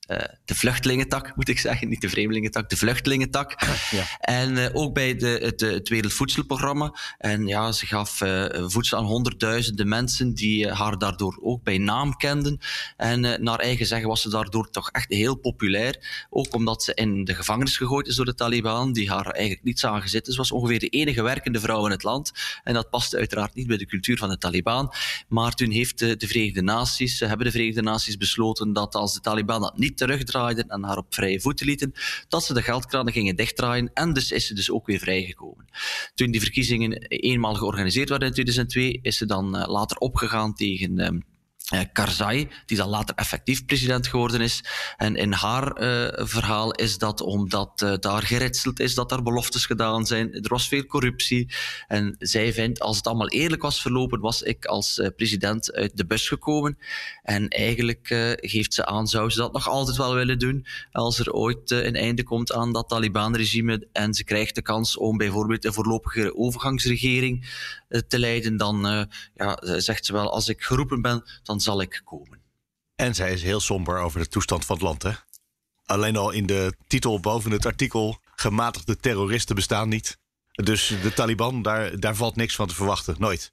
uh, 0.08 0.18
de 0.44 0.54
vluchtelingentak, 0.54 1.36
moet 1.36 1.48
ik 1.48 1.58
zeggen, 1.58 1.88
niet 1.88 2.00
de 2.00 2.08
vreemdelingentak, 2.08 2.70
de 2.70 2.76
vluchtelingentak. 2.76 3.54
Ja. 3.90 4.04
En 4.20 4.56
uh, 4.56 4.66
ook 4.72 4.94
bij 4.94 5.16
de, 5.16 5.26
het, 5.42 5.60
het, 5.60 5.88
Wereldvoedselprogramma. 5.88 6.94
En 7.18 7.46
ja, 7.46 7.72
ze 7.72 7.86
gaf 7.86 8.20
uh, 8.20 8.46
voedsel 8.66 8.98
aan 8.98 9.04
honderdduizenden 9.04 9.88
mensen 9.88 10.34
die 10.34 10.68
haar 10.68 10.98
daardoor 10.98 11.38
ook 11.42 11.62
bij 11.62 11.78
naam 11.78 12.16
kenden. 12.16 12.58
En 12.96 13.20
naar 13.20 13.58
eigen 13.58 13.86
zeggen 13.86 14.08
was 14.08 14.22
ze 14.22 14.28
daardoor 14.28 14.70
toch 14.70 14.90
echt 14.90 15.12
heel 15.12 15.34
populair. 15.34 16.26
Ook 16.30 16.54
omdat 16.54 16.82
ze 16.82 16.94
in 16.94 17.24
de 17.24 17.34
gevangenis 17.34 17.76
gegooid 17.76 18.06
is 18.06 18.16
door 18.16 18.24
de 18.24 18.34
Taliban, 18.34 18.92
die 18.92 19.10
haar 19.10 19.26
eigenlijk 19.26 19.64
niet 19.64 19.80
zagen 19.80 20.08
zitten. 20.08 20.32
Ze 20.32 20.38
was 20.38 20.52
ongeveer 20.52 20.78
de 20.78 20.88
enige 20.88 21.22
werkende 21.22 21.60
vrouw 21.60 21.84
in 21.84 21.90
het 21.90 22.02
land. 22.02 22.32
En 22.64 22.74
dat 22.74 22.90
paste 22.90 23.16
uiteraard 23.16 23.54
niet 23.54 23.66
bij 23.66 23.76
de 23.76 23.86
cultuur 23.86 24.16
van 24.16 24.28
de 24.28 24.38
Taliban. 24.38 24.92
Maar 25.28 25.54
toen 25.54 25.70
heeft 25.70 25.98
de, 25.98 26.16
de 26.16 26.26
Verenigde 26.26 26.62
Naties, 26.62 27.20
hebben 27.20 27.46
de 27.46 27.52
Verenigde 27.52 27.82
Naties 27.82 28.16
besloten 28.16 28.72
dat 28.72 28.94
als 28.94 29.14
de 29.14 29.20
Taliban 29.20 29.60
dat 29.60 29.78
niet 29.78 29.91
terugdraaiden 29.94 30.68
en 30.68 30.82
haar 30.82 30.96
op 30.96 31.14
vrije 31.14 31.40
voeten 31.40 31.66
lieten, 31.66 31.92
dat 32.28 32.44
ze 32.44 32.54
de 32.54 32.62
geldkranen 32.62 33.12
gingen 33.12 33.36
dichtdraaien 33.36 33.90
en 33.94 34.12
dus 34.12 34.30
is 34.32 34.46
ze 34.46 34.54
dus 34.54 34.70
ook 34.70 34.86
weer 34.86 34.98
vrijgekomen. 34.98 35.64
Toen 36.14 36.30
die 36.30 36.40
verkiezingen 36.40 36.92
eenmaal 37.08 37.54
georganiseerd 37.54 38.08
werden 38.08 38.28
in 38.28 38.34
2002, 38.34 38.98
is 39.02 39.16
ze 39.16 39.26
dan 39.26 39.56
uh, 39.56 39.66
later 39.66 39.96
opgegaan 39.96 40.54
tegen 40.54 41.00
uh, 41.00 41.08
Karzai, 41.92 42.48
die 42.66 42.76
dan 42.76 42.88
later 42.88 43.14
effectief 43.14 43.64
president 43.64 44.06
geworden 44.06 44.40
is. 44.40 44.64
En 44.96 45.16
in 45.16 45.32
haar 45.32 45.82
uh, 45.82 46.26
verhaal 46.26 46.72
is 46.72 46.98
dat 46.98 47.20
omdat 47.20 47.82
uh, 47.84 47.94
daar 48.00 48.22
geritseld 48.22 48.80
is, 48.80 48.94
dat 48.94 49.12
er 49.12 49.22
beloftes 49.22 49.66
gedaan 49.66 50.06
zijn. 50.06 50.32
Er 50.32 50.48
was 50.48 50.68
veel 50.68 50.86
corruptie. 50.86 51.54
En 51.86 52.16
zij 52.18 52.52
vindt, 52.52 52.80
als 52.80 52.96
het 52.96 53.06
allemaal 53.06 53.28
eerlijk 53.28 53.62
was 53.62 53.80
verlopen, 53.80 54.20
was 54.20 54.42
ik 54.42 54.64
als 54.64 55.00
president 55.16 55.72
uit 55.72 55.96
de 55.96 56.06
bus 56.06 56.28
gekomen. 56.28 56.78
En 57.22 57.48
eigenlijk 57.48 58.06
geeft 58.40 58.74
ze 58.74 58.86
aan, 58.86 59.06
zou 59.06 59.30
ze 59.30 59.38
dat 59.38 59.52
nog 59.52 59.68
altijd 59.68 59.96
wel 59.96 60.14
willen 60.14 60.38
doen, 60.38 60.66
als 60.92 61.18
er 61.18 61.32
ooit 61.32 61.70
een 61.70 61.96
einde 61.96 62.22
komt 62.22 62.52
aan 62.52 62.72
dat 62.72 62.88
Taliban-regime 62.88 63.86
en 63.92 64.14
ze 64.14 64.24
krijgt 64.24 64.54
de 64.54 64.62
kans 64.62 64.96
om 64.96 65.16
bijvoorbeeld 65.16 65.64
een 65.64 65.72
voorlopige 65.72 66.36
overgangsregering 66.36 67.46
te 68.08 68.18
leiden, 68.18 68.56
dan 68.56 69.08
ja, 69.34 69.58
zegt 69.62 70.06
ze 70.06 70.12
wel, 70.12 70.32
als 70.32 70.48
ik 70.48 70.62
geroepen 70.62 71.02
ben, 71.02 71.24
dan 71.42 71.60
zal 71.62 71.80
ik 71.80 72.00
komen. 72.04 72.42
En 72.94 73.14
zij 73.14 73.32
is 73.32 73.42
heel 73.42 73.60
somber 73.60 73.98
over 73.98 74.20
de 74.20 74.28
toestand 74.28 74.64
van 74.64 74.76
het 74.76 74.84
land, 74.84 75.02
hè? 75.02 75.12
Alleen 75.84 76.16
al 76.16 76.30
in 76.30 76.46
de 76.46 76.74
titel 76.86 77.20
boven 77.20 77.50
het 77.50 77.66
artikel: 77.66 78.18
gematigde 78.34 78.96
terroristen 78.96 79.54
bestaan 79.54 79.88
niet. 79.88 80.18
Dus 80.52 80.86
de 81.02 81.12
Taliban, 81.14 81.62
daar, 81.62 82.00
daar 82.00 82.16
valt 82.16 82.36
niks 82.36 82.54
van 82.54 82.66
te 82.66 82.74
verwachten. 82.74 83.16
Nooit. 83.18 83.52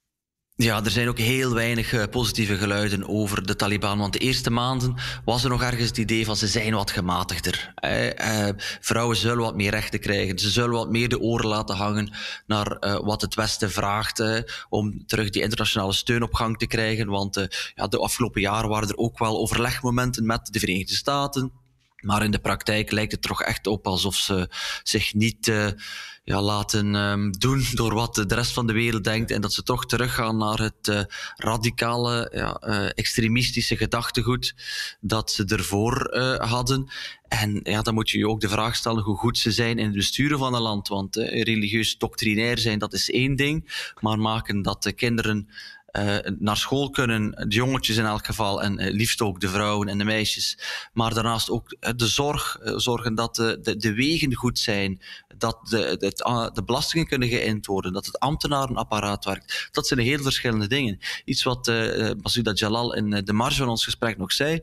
Ja, 0.62 0.84
er 0.84 0.92
zijn 0.92 1.08
ook 1.08 1.18
heel 1.18 1.54
weinig 1.54 1.94
uh, 1.94 2.04
positieve 2.12 2.58
geluiden 2.58 3.08
over 3.08 3.46
de 3.46 3.56
Taliban. 3.56 3.98
Want 3.98 4.14
de 4.14 4.20
eerste 4.20 4.50
maanden 4.50 4.96
was 5.26 5.44
er 5.44 5.50
nog 5.50 5.62
ergens 5.62 5.88
het 5.88 5.98
idee 5.98 6.26
van 6.26 6.36
ze 6.36 6.48
zijn 6.48 6.74
wat 6.74 6.92
gematigder. 6.92 7.74
Uh, 7.86 8.06
uh, 8.06 8.50
vrouwen 8.80 9.18
zullen 9.18 9.44
wat 9.44 9.56
meer 9.56 9.72
rechten 9.72 10.00
krijgen. 10.00 10.40
Ze 10.40 10.50
zullen 10.50 10.72
wat 10.72 10.90
meer 10.90 11.10
de 11.10 11.20
oren 11.20 11.48
laten 11.48 11.76
hangen 11.76 12.14
naar 12.48 12.78
wat 13.04 13.22
het 13.22 13.36
Westen 13.36 13.72
vraagt. 13.72 14.24
om 14.70 15.06
terug 15.06 15.30
die 15.30 15.42
internationale 15.42 15.94
steun 15.94 16.24
op 16.24 16.34
gang 16.34 16.58
te 16.58 16.68
krijgen. 16.68 17.08
Want 17.08 17.48
ja, 17.76 17.88
de 17.88 18.00
afgelopen 18.00 18.42
jaren 18.42 18.70
waren 18.70 18.90
er 18.90 18.98
ook 18.98 19.20
wel 19.20 19.38
overlegmomenten 19.38 20.26
met 20.26 20.48
de 20.52 20.60
Verenigde 20.60 20.96
Staten. 20.96 21.52
Maar 22.00 22.24
in 22.24 22.32
de 22.32 22.40
praktijk 22.40 22.92
lijkt 22.92 23.12
het 23.12 23.22
toch 23.22 23.44
echt 23.44 23.68
op 23.68 23.88
alsof 23.88 24.16
ze 24.16 24.50
zich 24.84 25.14
niet 25.14 25.52
ja, 26.30 26.42
laten 26.42 26.96
um, 26.96 27.32
doen 27.32 27.66
door 27.74 27.94
wat 27.94 28.16
de 28.16 28.36
rest 28.36 28.52
van 28.52 28.68
de 28.68 28.74
wereld 28.74 29.04
denkt. 29.04 29.32
En 29.32 29.42
dat 29.42 29.54
ze 29.54 29.64
toch 29.64 29.86
teruggaan 29.86 30.38
naar 30.38 30.60
het 30.60 30.88
uh, 30.90 31.02
radicale, 31.36 32.32
ja, 32.34 32.62
uh, 32.66 32.90
extremistische 32.96 33.78
gedachtegoed 33.78 34.54
dat 35.02 35.32
ze 35.32 35.46
ervoor 35.46 36.14
uh, 36.14 36.36
hadden. 36.36 36.90
En 37.28 37.60
ja, 37.64 37.82
dan 37.82 37.94
moet 37.94 38.10
je 38.10 38.18
je 38.18 38.28
ook 38.28 38.42
de 38.42 38.50
vraag 38.50 38.76
stellen 38.76 39.04
hoe 39.04 39.18
goed 39.18 39.38
ze 39.38 39.52
zijn 39.52 39.78
in 39.78 39.86
het 39.86 39.96
besturen 39.96 40.38
van 40.38 40.54
een 40.54 40.62
land. 40.62 40.88
Want 40.88 41.16
religieus 41.16 41.98
doctrinair 41.98 42.58
zijn, 42.58 42.80
dat 42.80 42.94
is 42.94 43.10
één 43.10 43.36
ding. 43.36 43.92
Maar 44.00 44.20
maken 44.20 44.62
dat 44.62 44.84
de 44.84 44.94
kinderen 44.94 45.50
uh, 45.92 46.18
naar 46.40 46.58
school 46.58 46.90
kunnen, 46.90 47.32
de 47.32 47.56
jongetjes 47.56 47.98
in 47.98 48.06
elk 48.06 48.26
geval, 48.26 48.62
en 48.64 48.82
uh, 48.82 48.94
liefst 48.94 49.22
ook 49.22 49.40
de 49.40 49.50
vrouwen 49.50 49.88
en 49.88 49.98
de 49.98 50.04
meisjes. 50.04 50.58
Maar 50.94 51.14
daarnaast 51.14 51.50
ook 51.50 51.76
de 51.96 52.08
zorg, 52.08 52.58
zorgen 52.62 53.16
dat 53.16 53.36
de, 53.36 53.76
de, 53.78 53.94
wegen 53.94 54.36
goed 54.36 54.60
zijn, 54.60 55.02
dat 55.38 55.68
de, 55.70 55.96
de, 56.00 56.52
de 56.54 56.64
belastingen 56.64 57.08
kunnen 57.08 57.30
geïnd 57.30 57.66
worden, 57.66 57.94
dat 57.94 58.06
het 58.06 58.20
ambtenarenapparaat 58.20 59.26
werkt. 59.26 59.70
Dat 59.72 59.88
zijn 59.88 60.00
heel 60.00 60.22
verschillende 60.22 60.68
dingen. 60.68 61.00
Iets 61.26 61.44
wat 61.44 61.68
uh, 61.68 62.12
Basuda 62.18 62.52
Jalal 62.54 62.94
in 62.94 63.10
de 63.10 63.34
marge 63.34 63.58
van 63.58 63.70
ons 63.70 63.84
gesprek 63.84 64.18
nog 64.18 64.32
zei, 64.32 64.62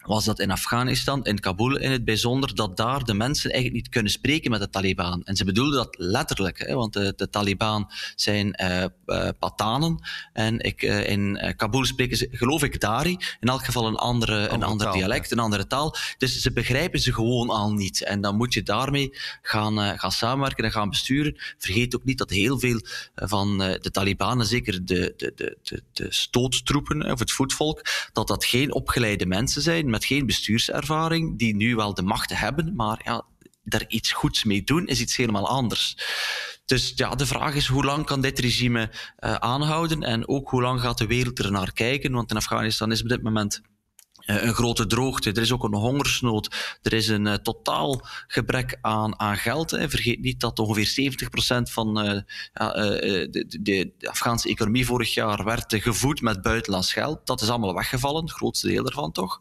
was 0.00 0.24
dat 0.24 0.40
in 0.40 0.50
Afghanistan, 0.50 1.24
in 1.24 1.40
Kabul 1.40 1.76
in 1.76 1.90
het 1.90 2.04
bijzonder, 2.04 2.54
dat 2.54 2.76
daar 2.76 3.04
de 3.04 3.14
mensen 3.14 3.50
eigenlijk 3.50 3.82
niet 3.82 3.92
kunnen 3.92 4.12
spreken 4.12 4.50
met 4.50 4.60
de 4.60 4.70
Taliban. 4.70 5.22
En 5.24 5.36
ze 5.36 5.44
bedoelden 5.44 5.76
dat 5.76 5.94
letterlijk, 5.98 6.58
hè, 6.58 6.74
want 6.74 6.92
de, 6.92 7.12
de 7.16 7.30
Taliban 7.30 7.90
zijn 8.14 8.62
uh, 8.62 8.84
uh, 9.06 9.28
Patanen. 9.38 9.98
En 10.32 10.60
ik, 10.60 10.82
uh, 10.82 11.08
in 11.08 11.54
Kabul 11.56 11.84
spreken 11.84 12.16
ze, 12.16 12.28
geloof 12.30 12.62
ik, 12.62 12.80
Dari. 12.80 13.16
In 13.40 13.48
elk 13.48 13.64
geval 13.64 13.86
een, 13.86 13.96
andere, 13.96 14.32
andere 14.32 14.54
een 14.54 14.62
ander 14.62 14.86
taal, 14.86 14.96
dialect, 14.96 15.30
een 15.30 15.38
andere 15.38 15.66
taal. 15.66 15.94
Dus 16.18 16.40
ze 16.40 16.52
begrijpen 16.52 17.00
ze 17.00 17.12
gewoon 17.12 17.50
al 17.50 17.72
niet. 17.72 18.04
En 18.04 18.20
dan 18.20 18.36
moet 18.36 18.54
je 18.54 18.62
daarmee 18.62 19.16
gaan, 19.42 19.98
gaan 19.98 20.12
samenwerken 20.12 20.64
en 20.64 20.72
gaan 20.72 20.90
besturen. 20.90 21.36
Vergeet 21.58 21.96
ook 21.96 22.04
niet 22.04 22.18
dat 22.18 22.30
heel 22.30 22.58
veel 22.58 22.80
van 23.14 23.58
de 23.58 23.90
Taliban, 23.92 24.46
zeker 24.46 24.84
de, 24.84 25.14
de, 25.16 25.32
de, 25.34 25.56
de, 25.62 25.82
de 25.92 26.06
stoottroepen 26.08 27.12
of 27.12 27.18
het 27.18 27.32
voetvolk, 27.32 27.82
dat 28.12 28.28
dat 28.28 28.44
geen 28.44 28.74
opgeleide 28.74 29.26
mensen 29.26 29.62
zijn 29.62 29.89
met 29.90 30.04
geen 30.04 30.26
bestuurservaring, 30.26 31.38
die 31.38 31.56
nu 31.56 31.76
wel 31.76 31.94
de 31.94 32.02
macht 32.02 32.38
hebben, 32.38 32.74
maar 32.74 33.00
ja, 33.04 33.24
daar 33.62 33.84
iets 33.88 34.12
goeds 34.12 34.44
mee 34.44 34.62
doen 34.62 34.86
is 34.86 35.00
iets 35.00 35.16
helemaal 35.16 35.48
anders. 35.48 35.96
Dus 36.64 36.92
ja, 36.96 37.14
de 37.14 37.26
vraag 37.26 37.54
is 37.54 37.66
hoe 37.66 37.84
lang 37.84 38.06
kan 38.06 38.20
dit 38.20 38.38
regime 38.38 38.90
uh, 38.90 39.34
aanhouden 39.34 40.02
en 40.02 40.28
ook 40.28 40.50
hoe 40.50 40.62
lang 40.62 40.80
gaat 40.80 40.98
de 40.98 41.06
wereld 41.06 41.38
er 41.38 41.50
naar 41.50 41.72
kijken? 41.72 42.12
Want 42.12 42.30
in 42.30 42.36
Afghanistan 42.36 42.92
is 42.92 43.02
op 43.02 43.08
dit 43.08 43.22
moment 43.22 43.60
een 44.30 44.54
grote 44.54 44.86
droogte. 44.86 45.32
Er 45.32 45.42
is 45.42 45.52
ook 45.52 45.64
een 45.64 45.74
hongersnood. 45.74 46.78
Er 46.82 46.92
is 46.92 47.08
een 47.08 47.26
uh, 47.26 47.34
totaal 47.34 48.00
gebrek 48.26 48.78
aan, 48.80 49.20
aan 49.20 49.36
geld. 49.36 49.70
Hè. 49.70 49.90
Vergeet 49.90 50.20
niet 50.20 50.40
dat 50.40 50.58
ongeveer 50.58 51.14
70% 51.58 51.62
van 51.62 52.06
uh, 52.06 52.20
de, 52.52 53.56
de, 53.60 53.92
Afghaanse 54.00 54.48
economie 54.48 54.86
vorig 54.86 55.14
jaar 55.14 55.44
werd 55.44 55.74
gevoed 55.78 56.20
met 56.20 56.42
buitenlands 56.42 56.92
geld. 56.92 57.26
Dat 57.26 57.40
is 57.40 57.48
allemaal 57.48 57.74
weggevallen, 57.74 58.22
het 58.22 58.32
grootste 58.32 58.68
deel 58.68 58.86
ervan 58.86 59.12
toch. 59.12 59.40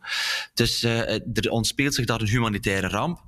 Dus 0.54 0.84
er 0.84 1.50
ontspeelt 1.50 1.94
zich 1.94 2.06
daar 2.06 2.22
een 2.22 2.28
humanitaire 2.28 2.88
ramp. 2.88 3.28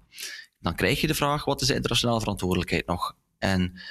Dan 0.60 0.76
krijg 0.76 1.02
je 1.02 1.08
de 1.08 1.16
vraag, 1.16 1.46
wat 1.46 1.62
is 1.62 1.68
de 1.68 1.74
internationale 1.74 2.20
verantwoordelijkheid 2.20 2.88
nog? 2.88 3.16
En 3.38 3.82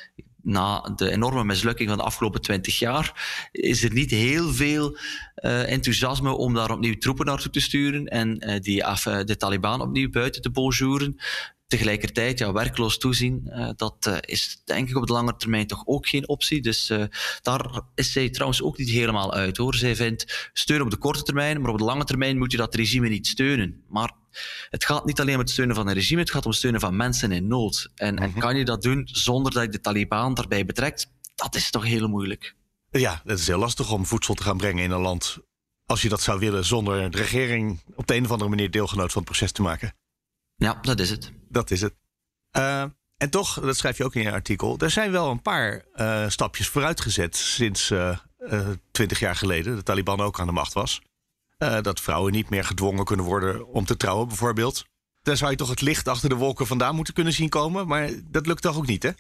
na 0.43 0.93
de 0.97 1.11
enorme 1.11 1.45
mislukking 1.45 1.89
van 1.89 1.99
de 1.99 2.05
afgelopen 2.05 2.41
twintig 2.41 2.79
jaar 2.79 3.49
is 3.53 3.85
er 3.85 3.93
niet 3.93 4.11
heel 4.11 4.53
veel 4.53 4.97
uh, 5.37 5.71
enthousiasme 5.71 6.31
om 6.31 6.55
daar 6.55 6.71
opnieuw 6.71 6.99
troepen 6.99 7.27
naartoe 7.27 7.51
te 7.51 7.61
sturen 7.61 8.07
en 8.07 8.49
uh, 8.49 8.61
die 8.61 8.85
af, 8.85 9.07
uh, 9.07 9.25
de 9.25 9.37
Taliban 9.37 9.81
opnieuw 9.81 10.11
buiten 10.11 10.43
te 10.43 10.51
bonjouren. 10.51 11.21
Tegelijkertijd, 11.71 12.39
ja, 12.39 12.53
werkloos 12.53 12.99
toezien, 12.99 13.53
dat 13.77 14.21
is 14.21 14.63
denk 14.65 14.89
ik 14.89 14.97
op 14.97 15.07
de 15.07 15.13
lange 15.13 15.37
termijn 15.37 15.67
toch 15.67 15.83
ook 15.87 16.09
geen 16.09 16.29
optie. 16.29 16.63
Dus 16.63 16.93
daar 17.43 17.81
is 17.95 18.13
zij 18.13 18.31
trouwens 18.31 18.63
ook 18.63 18.79
niet 18.79 18.91
helemaal 18.91 19.35
uit 19.35 19.57
hoor. 19.57 19.75
Zij 19.75 19.97
vindt 19.97 20.51
steun 20.53 20.83
op 20.83 20.91
de 20.91 20.97
korte 20.97 21.23
termijn, 21.23 21.61
maar 21.61 21.71
op 21.71 21.79
de 21.79 21.85
lange 21.85 22.05
termijn 22.05 22.39
moet 22.39 22.51
je 22.51 22.57
dat 22.57 22.75
regime 22.75 23.09
niet 23.09 23.27
steunen. 23.27 23.85
Maar 23.89 24.13
het 24.71 24.85
gaat 24.85 25.05
niet 25.05 25.21
alleen 25.21 25.35
om 25.35 25.41
het 25.41 25.51
steunen 25.51 25.75
van 25.75 25.89
een 25.89 25.95
regime, 25.95 26.21
het 26.21 26.31
gaat 26.31 26.45
om 26.45 26.51
het 26.51 26.59
steunen 26.59 26.81
van 26.81 26.97
mensen 26.97 27.33
in 27.33 27.47
nood. 27.47 27.91
En, 27.95 28.19
en 28.19 28.31
mhm. 28.31 28.39
kan 28.39 28.57
je 28.57 28.65
dat 28.65 28.83
doen 28.83 29.09
zonder 29.13 29.53
dat 29.53 29.63
je 29.63 29.69
de 29.69 29.81
Taliban 29.81 30.35
daarbij 30.35 30.65
betrekt? 30.65 31.11
Dat 31.35 31.55
is 31.55 31.71
toch 31.71 31.85
heel 31.85 32.09
moeilijk. 32.09 32.55
Ja, 32.91 33.21
het 33.25 33.39
is 33.39 33.47
heel 33.47 33.59
lastig 33.59 33.93
om 33.93 34.07
voedsel 34.07 34.35
te 34.35 34.43
gaan 34.43 34.57
brengen 34.57 34.85
in 34.85 34.91
een 34.91 35.01
land. 35.01 35.39
Als 35.87 36.03
je 36.03 36.09
dat 36.09 36.21
zou 36.21 36.39
willen 36.39 36.65
zonder 36.65 37.11
de 37.11 37.17
regering 37.17 37.81
op 37.95 38.07
de 38.07 38.15
een 38.15 38.25
of 38.25 38.31
andere 38.31 38.51
manier 38.51 38.71
deelgenoot 38.71 39.13
van 39.13 39.23
het 39.23 39.31
proces 39.31 39.53
te 39.53 39.63
maken. 39.63 39.95
Ja, 40.61 40.79
dat 40.83 41.01
is 41.01 41.11
het. 41.11 41.33
Dat 41.49 41.71
is 41.71 41.81
het. 41.81 41.95
Uh, 42.57 42.83
en 43.17 43.31
toch, 43.31 43.61
dat 43.61 43.77
schrijf 43.77 43.97
je 43.97 44.05
ook 44.05 44.15
in 44.15 44.23
je 44.23 44.33
artikel, 44.33 44.79
er 44.79 44.91
zijn 44.91 45.11
wel 45.11 45.31
een 45.31 45.43
paar 45.43 45.85
uh, 45.95 46.29
stapjes 46.29 46.69
vooruitgezet 46.69 47.37
sinds 47.37 47.91
uh, 47.91 48.19
twintig 48.91 49.19
jaar 49.19 49.37
geleden 49.37 49.77
de 49.77 49.83
Taliban 49.83 50.21
ook 50.21 50.41
aan 50.41 50.47
de 50.47 50.53
macht 50.53 50.73
was. 50.73 51.03
dat 51.59 52.01
vrouwen 52.01 52.33
niet 52.33 52.51
meer 52.51 52.65
gedwongen 52.65 53.05
kunnen 53.05 53.27
worden 53.27 53.67
om 53.67 53.85
te 53.85 53.97
trouwen, 53.97 54.29
bijvoorbeeld. 54.29 54.85
Daar 55.23 55.37
zou 55.37 55.51
je 55.51 55.57
toch 55.57 55.69
het 55.69 55.81
licht 55.81 56.09
achter 56.09 56.29
de 56.29 56.35
wolken 56.35 56.67
vandaan 56.67 56.95
moeten 56.95 57.15
kunnen 57.15 57.33
zien 57.33 57.49
komen, 57.49 57.87
maar 57.87 58.11
dat 58.25 58.47
lukt 58.47 58.63
toch 58.63 58.77
ook 58.77 58.87
niet, 58.87 59.03
hè? 59.03 59.11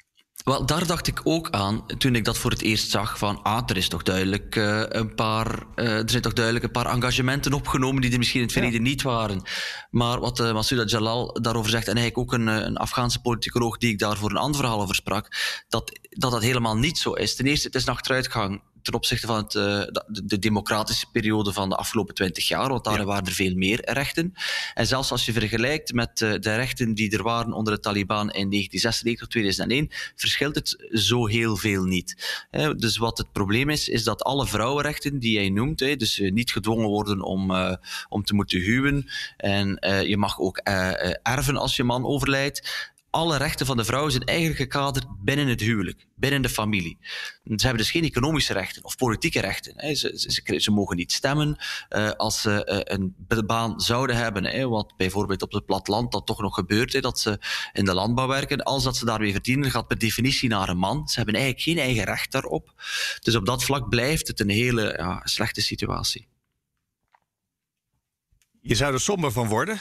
Wel, 0.44 0.66
daar 0.66 0.86
dacht 0.86 1.06
ik 1.06 1.20
ook 1.24 1.50
aan 1.50 1.86
toen 1.98 2.14
ik 2.14 2.24
dat 2.24 2.38
voor 2.38 2.50
het 2.50 2.62
eerst 2.62 2.90
zag. 2.90 3.18
Van, 3.18 3.42
ah, 3.42 3.62
er, 3.66 3.76
is 3.76 3.88
toch 3.88 4.02
duidelijk, 4.02 4.56
uh, 4.56 4.82
een 4.88 5.14
paar, 5.14 5.66
uh, 5.76 5.98
er 5.98 6.10
zijn 6.10 6.22
toch 6.22 6.32
duidelijk 6.32 6.64
een 6.64 6.70
paar 6.70 6.86
engagementen 6.86 7.52
opgenomen 7.52 8.02
die 8.02 8.12
er 8.12 8.18
misschien 8.18 8.40
in 8.40 8.46
het 8.46 8.54
verleden 8.54 8.82
niet 8.82 9.02
waren. 9.02 9.42
Maar 9.90 10.20
wat 10.20 10.40
uh, 10.40 10.52
Masouda 10.52 10.86
Jalal 10.86 11.38
daarover 11.42 11.70
zegt, 11.70 11.88
en 11.88 11.96
eigenlijk 11.96 12.32
ook 12.32 12.38
een, 12.38 12.46
een 12.46 12.76
Afghaanse 12.76 13.20
politicoloog 13.20 13.78
die 13.78 13.90
ik 13.90 13.98
daar 13.98 14.16
voor 14.16 14.30
een 14.30 14.36
ander 14.36 14.60
verhaal 14.60 14.80
over 14.80 14.94
sprak, 14.94 15.28
dat, 15.68 15.98
dat 16.10 16.30
dat 16.30 16.42
helemaal 16.42 16.76
niet 16.76 16.98
zo 16.98 17.12
is. 17.12 17.36
Ten 17.36 17.46
eerste, 17.46 17.66
het 17.66 17.76
is 17.76 17.86
een 17.86 17.92
achteruitgang 17.92 18.62
ten 18.82 18.94
opzichte 18.94 19.26
van 19.26 19.36
het, 19.36 19.54
uh, 19.54 19.82
de, 20.06 20.38
democratische 20.38 21.06
periode 21.12 21.52
van 21.52 21.68
de 21.68 21.76
afgelopen 21.76 22.14
twintig 22.14 22.48
jaar, 22.48 22.68
want 22.68 22.84
daar 22.84 23.04
waren 23.04 23.26
er 23.26 23.32
veel 23.32 23.54
meer 23.54 23.80
rechten. 23.92 24.34
En 24.74 24.86
zelfs 24.86 25.10
als 25.10 25.24
je 25.24 25.32
vergelijkt 25.32 25.92
met 25.92 26.20
uh, 26.20 26.32
de 26.32 26.54
rechten 26.54 26.94
die 26.94 27.16
er 27.16 27.22
waren 27.22 27.52
onder 27.52 27.74
de 27.74 27.80
Taliban 27.80 28.30
in 28.30 28.50
1996 28.50 29.22
of 29.22 29.28
2001, 29.28 29.88
verschilt 30.16 30.54
het 30.54 30.88
zo 30.92 31.26
heel 31.26 31.56
veel 31.56 31.84
niet. 31.84 32.38
Dus 32.76 32.96
wat 32.96 33.18
het 33.18 33.32
probleem 33.32 33.70
is, 33.70 33.88
is 33.88 34.04
dat 34.04 34.22
alle 34.22 34.46
vrouwenrechten 34.46 35.18
die 35.18 35.32
jij 35.32 35.48
noemt, 35.48 35.78
dus 35.78 36.18
niet 36.18 36.52
gedwongen 36.52 36.88
worden 36.88 37.22
om, 37.22 37.52
om 38.08 38.24
te 38.24 38.34
moeten 38.34 38.60
huwen 38.60 39.10
en 39.36 39.78
je 40.06 40.16
mag 40.16 40.38
ook 40.38 40.56
erven 41.22 41.56
als 41.56 41.76
je 41.76 41.84
man 41.84 42.04
overlijdt, 42.04 42.90
alle 43.10 43.36
rechten 43.36 43.66
van 43.66 43.76
de 43.76 43.84
vrouw 43.84 44.08
zijn 44.08 44.24
eigenlijk 44.24 44.58
gekaderd 44.58 45.06
binnen 45.18 45.46
het 45.46 45.60
huwelijk, 45.60 46.06
binnen 46.16 46.42
de 46.42 46.48
familie. 46.48 46.98
Ze 47.44 47.66
hebben 47.66 47.76
dus 47.76 47.90
geen 47.90 48.04
economische 48.04 48.52
rechten 48.52 48.84
of 48.84 48.96
politieke 48.96 49.40
rechten. 49.40 49.96
Ze, 49.96 50.12
ze, 50.14 50.60
ze 50.60 50.70
mogen 50.70 50.96
niet 50.96 51.12
stemmen 51.12 51.56
uh, 51.90 52.10
als 52.10 52.40
ze 52.40 52.84
uh, 52.88 52.96
een 52.96 53.46
baan 53.46 53.80
zouden 53.80 54.16
hebben, 54.16 54.44
hè, 54.44 54.68
wat 54.68 54.96
bijvoorbeeld 54.96 55.42
op 55.42 55.52
het 55.52 55.66
platteland 55.66 56.12
dat 56.12 56.26
toch 56.26 56.40
nog 56.40 56.54
gebeurt, 56.54 56.92
hè, 56.92 57.00
dat 57.00 57.20
ze 57.20 57.38
in 57.72 57.84
de 57.84 57.94
landbouw 57.94 58.26
werken. 58.26 58.62
Als 58.62 58.84
dat 58.84 58.96
ze 58.96 59.04
daarmee 59.04 59.32
verdienen, 59.32 59.70
gaat 59.70 59.86
per 59.86 59.98
definitie 59.98 60.48
naar 60.48 60.68
een 60.68 60.78
man. 60.78 61.08
Ze 61.08 61.16
hebben 61.16 61.34
eigenlijk 61.34 61.64
geen 61.64 61.78
eigen 61.78 62.04
recht 62.04 62.32
daarop. 62.32 62.72
Dus 63.20 63.34
op 63.34 63.46
dat 63.46 63.64
vlak 63.64 63.88
blijft 63.88 64.26
het 64.26 64.40
een 64.40 64.50
hele 64.50 64.94
ja, 64.96 65.20
slechte 65.24 65.60
situatie. 65.60 66.28
Je 68.60 68.74
zou 68.74 68.92
er 68.92 69.00
somber 69.00 69.32
van 69.32 69.48
worden. 69.48 69.78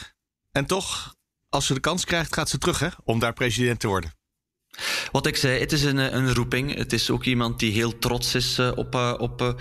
En 0.52 0.66
toch 0.66 1.18
als 1.50 1.66
ze 1.66 1.74
de 1.74 1.80
kans 1.80 2.04
krijgt, 2.04 2.34
gaat 2.34 2.48
ze 2.48 2.58
terug 2.58 2.78
hè, 2.78 2.88
om 3.04 3.18
daar 3.18 3.32
president 3.32 3.80
te 3.80 3.88
worden. 3.88 4.19
Wat 5.12 5.26
ik 5.26 5.36
zei, 5.36 5.60
het 5.60 5.72
is 5.72 5.82
een, 5.82 6.16
een 6.16 6.34
roeping. 6.34 6.74
Het 6.74 6.92
is 6.92 7.10
ook 7.10 7.24
iemand 7.24 7.58
die 7.58 7.72
heel 7.72 7.98
trots 7.98 8.34
is 8.34 8.58
uh, 8.58 8.70
op, 8.74 8.94
uh, 8.94 9.14
op 9.18 9.42
uh, 9.42 9.52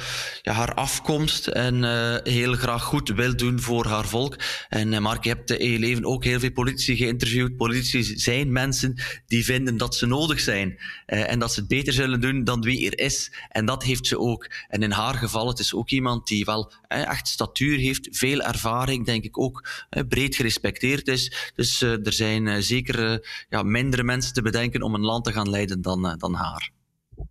ja, 0.42 0.52
haar 0.52 0.74
afkomst 0.74 1.48
en 1.48 1.84
heel 2.24 2.54
graag 2.54 2.84
goed 2.84 3.10
wil 3.10 3.36
doen 3.36 3.60
voor 3.60 3.86
haar 3.86 4.08
volk. 4.08 4.36
En 4.70 5.02
Mark, 5.02 5.24
je 5.24 5.30
hebt 5.30 5.52
in 5.52 5.72
je 5.72 5.80
leven 5.80 6.06
ook 6.06 6.24
heel 6.24 6.40
veel 6.40 6.52
politici 6.52 6.96
geïnterviewd. 6.96 7.58
Politici 7.58 8.04
zijn 8.04 8.52
mensen 8.52 8.96
die 9.28 9.46
vinden 9.46 9.78
dat 9.78 9.96
ze 9.96 10.06
nodig 10.06 10.40
zijn 10.40 10.80
en 11.06 11.40
dat 11.40 11.54
ze 11.54 11.60
het 11.60 11.70
beter 11.70 11.94
zullen 11.94 12.22
doen 12.22 12.44
dan 12.44 12.62
wie 12.62 12.90
er 12.92 13.06
is. 13.06 13.32
En 13.50 13.66
dat 13.66 13.84
heeft 13.84 14.08
ze 14.08 14.20
ook. 14.20 14.52
En 14.68 14.84
in 14.84 14.92
haar 14.92 15.16
geval, 15.16 15.48
het 15.48 15.60
is 15.60 15.74
ook 15.74 15.90
iemand 15.90 16.28
die 16.28 16.46
wel 16.46 16.72
echt 16.88 17.28
statuur 17.28 17.78
heeft, 17.78 18.08
veel 18.12 18.42
ervaring, 18.42 19.06
denk 19.06 19.24
ik 19.24 19.40
ook 19.40 19.70
breed 20.10 20.36
gerespecteerd 20.36 21.08
is. 21.08 21.52
Dus 21.56 21.82
er 21.82 22.14
zijn 22.14 22.64
zeker 22.64 23.28
ja, 23.50 23.64
mindere 23.64 24.04
mensen 24.04 24.34
te 24.34 24.42
bedenken 24.42 24.82
om 24.82 24.94
een 24.94 24.99
land 25.00 25.24
te 25.24 25.32
gaan 25.32 25.50
leiden 25.50 25.82
dan, 25.82 26.06
uh, 26.06 26.14
dan 26.18 26.34
haar. 26.34 26.72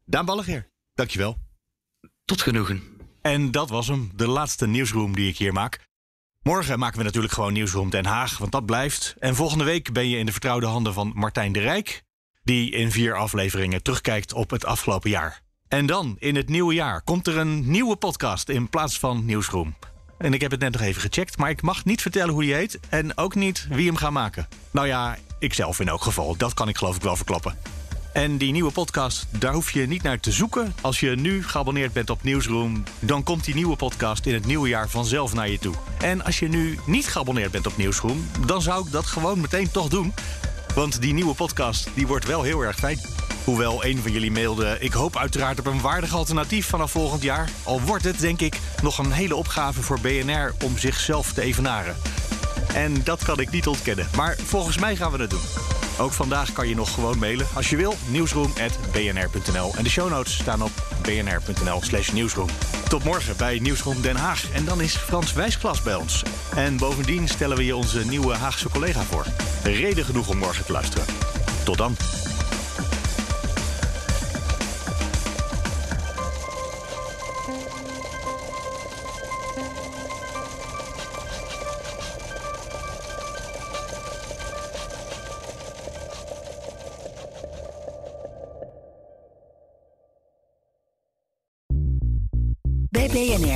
Daan 0.05 0.25
Ballegeer, 0.25 0.71
dankjewel. 0.95 1.39
Tot 2.25 2.43
genoegen. 2.43 2.83
En 3.23 3.51
dat 3.51 3.71
was 3.71 3.87
hem, 3.87 4.11
de 4.15 4.29
laatste 4.29 4.67
nieuwsroom 4.67 5.15
die 5.15 5.29
ik 5.29 5.39
hier 5.39 5.53
maak. 5.53 5.87
Morgen 6.43 6.79
maken 6.79 6.99
we 6.99 7.05
natuurlijk 7.05 7.33
gewoon 7.33 7.53
Nieuwsroom 7.53 7.91
Den 7.91 8.05
Haag, 8.07 8.39
want 8.39 8.53
dat 8.53 8.67
blijft. 8.67 9.15
En 9.19 9.35
volgende 9.35 9.65
week 9.65 9.93
ben 9.93 10.09
je 10.09 10.17
in 10.17 10.27
de 10.27 10.33
vertrouwde 10.33 10.67
handen 10.67 10.93
van 10.93 11.13
Martijn 11.15 11.53
de 11.53 11.61
Rijk... 11.61 12.03
die 12.43 12.71
in 12.71 12.91
vier 12.91 13.15
afleveringen 13.15 13.83
terugkijkt 13.83 14.33
op 14.33 14.51
het 14.51 14.65
afgelopen 14.65 15.11
jaar. 15.11 15.43
En 15.69 15.87
dan, 15.87 16.17
in 16.19 16.37
het 16.37 16.49
nieuwe 16.49 16.75
jaar, 16.75 17.03
komt 17.03 17.27
er 17.27 17.37
een 17.37 17.71
nieuwe 17.71 17.97
podcast 17.97 18.49
in 18.49 18.69
plaats 18.69 18.99
van 18.99 19.25
Nieuwsroom. 19.25 19.77
En 20.19 20.35
ik 20.35 20.41
heb 20.41 20.51
het 20.51 20.61
net 20.61 20.73
nog 20.73 20.81
even 20.81 21.01
gecheckt, 21.01 21.39
maar 21.39 21.51
ik 21.51 21.63
mag 21.63 21.85
niet 21.85 22.03
vertellen 22.03 22.35
hoe 22.35 22.43
die 22.43 22.55
heet... 22.55 22.81
en 22.89 23.17
ook 23.17 23.35
niet 23.35 23.67
wie 23.71 23.87
hem 23.87 23.97
gaat 23.97 24.11
maken. 24.11 24.49
Nou 24.71 24.87
ja, 24.87 25.17
ikzelf 25.39 25.81
in 25.81 25.89
elk 25.89 26.03
geval. 26.03 26.37
Dat 26.37 26.55
kan 26.55 26.69
ik 26.69 26.79
geloof 26.79 26.97
ik 26.97 27.03
wel 27.03 27.17
verklappen. 27.17 27.59
En 28.13 28.37
die 28.37 28.53
nieuwe 28.53 28.71
podcast, 28.71 29.27
daar 29.31 29.53
hoef 29.53 29.71
je 29.71 29.87
niet 29.87 30.03
naar 30.03 30.21
te 30.21 30.33
zoeken. 30.33 30.75
Als 30.81 31.01
je 31.01 31.11
nu 31.11 31.45
geabonneerd 31.45 31.93
bent 31.93 32.11
op 32.11 32.23
Nieuwsroom, 32.23 32.83
dan 32.99 33.23
komt 33.23 33.45
die 33.45 33.55
nieuwe 33.55 33.77
podcast 33.77 34.27
in 34.27 34.35
het 34.35 34.47
nieuwe 34.47 34.69
jaar 34.69 34.89
vanzelf 34.89 35.35
naar 35.35 35.49
je 35.49 35.59
toe. 35.59 35.75
En 36.01 36.25
als 36.25 36.39
je 36.39 36.49
nu 36.49 36.79
niet 36.87 37.07
geabonneerd 37.07 37.51
bent 37.51 37.67
op 37.67 37.77
Nieuwsroom, 37.77 38.27
dan 38.47 38.63
zou 38.63 38.87
ik 38.87 38.93
dat 38.93 39.07
gewoon 39.07 39.41
meteen 39.41 39.71
toch 39.71 39.89
doen. 39.89 40.15
Want 40.75 41.01
die 41.01 41.13
nieuwe 41.13 41.35
podcast, 41.35 41.91
die 41.95 42.07
wordt 42.07 42.27
wel 42.27 42.43
heel 42.43 42.61
erg 42.61 42.77
fijn. 42.77 42.99
Hoewel 43.45 43.85
een 43.85 43.99
van 43.99 44.13
jullie 44.13 44.31
mailde, 44.31 44.77
ik 44.81 44.93
hoop 44.93 45.17
uiteraard 45.17 45.59
op 45.59 45.67
een 45.67 45.81
waardig 45.81 46.15
alternatief 46.15 46.67
vanaf 46.67 46.91
volgend 46.91 47.23
jaar. 47.23 47.51
Al 47.63 47.81
wordt 47.81 48.05
het, 48.05 48.19
denk 48.19 48.41
ik, 48.41 48.61
nog 48.83 48.99
een 48.99 49.13
hele 49.13 49.37
opgave 49.37 49.83
voor 49.83 50.01
BNR 50.01 50.55
om 50.65 50.79
zichzelf 50.79 51.33
te 51.33 51.43
evenaren. 51.43 51.97
En 52.75 53.05
dat 53.05 53.25
kan 53.25 53.41
ik 53.41 53.51
niet 53.51 53.67
ontkennen. 53.67 54.09
Maar 54.17 54.37
volgens 54.45 54.79
mij 54.79 54.97
gaan 54.97 55.13
we 55.13 55.19
het 55.19 55.31
doen. 55.31 55.41
Ook 55.99 56.13
vandaag 56.13 56.53
kan 56.53 56.69
je 56.69 56.75
nog 56.75 56.95
gewoon 56.95 57.19
mailen 57.19 57.47
als 57.55 57.71
je 57.71 57.77
wil. 57.77 57.95
Nieuwsroom.bnr.nl. 58.09 59.75
En 59.77 59.85
de 59.85 59.91
show 59.91 60.11
notes 60.11 60.35
staan 60.35 60.63
op 60.63 60.71
bnr.nl 61.03 61.83
slash 61.83 62.11
nieuwsroom. 62.11 62.49
Tot 62.89 63.05
morgen 63.05 63.37
bij 63.37 63.59
Nieuwsroom 63.59 64.03
Den 64.03 64.17
Haag. 64.17 64.51
En 64.53 64.65
dan 64.65 64.81
is 64.81 64.97
Frans 64.97 65.33
Wijsklas 65.33 65.83
bij 65.83 65.95
ons. 65.95 66.23
En 66.55 66.77
bovendien 66.77 67.29
stellen 67.29 67.57
we 67.57 67.65
je 67.65 67.77
onze 67.77 68.07
nieuwe 68.07 68.35
Haagse 68.35 68.69
collega 68.69 69.03
voor. 69.03 69.27
Reden 69.63 70.05
genoeg 70.05 70.29
om 70.29 70.39
morgen 70.39 70.65
te 70.65 70.73
luisteren. 70.73 71.07
Tot 71.65 71.79
dan. 71.79 71.97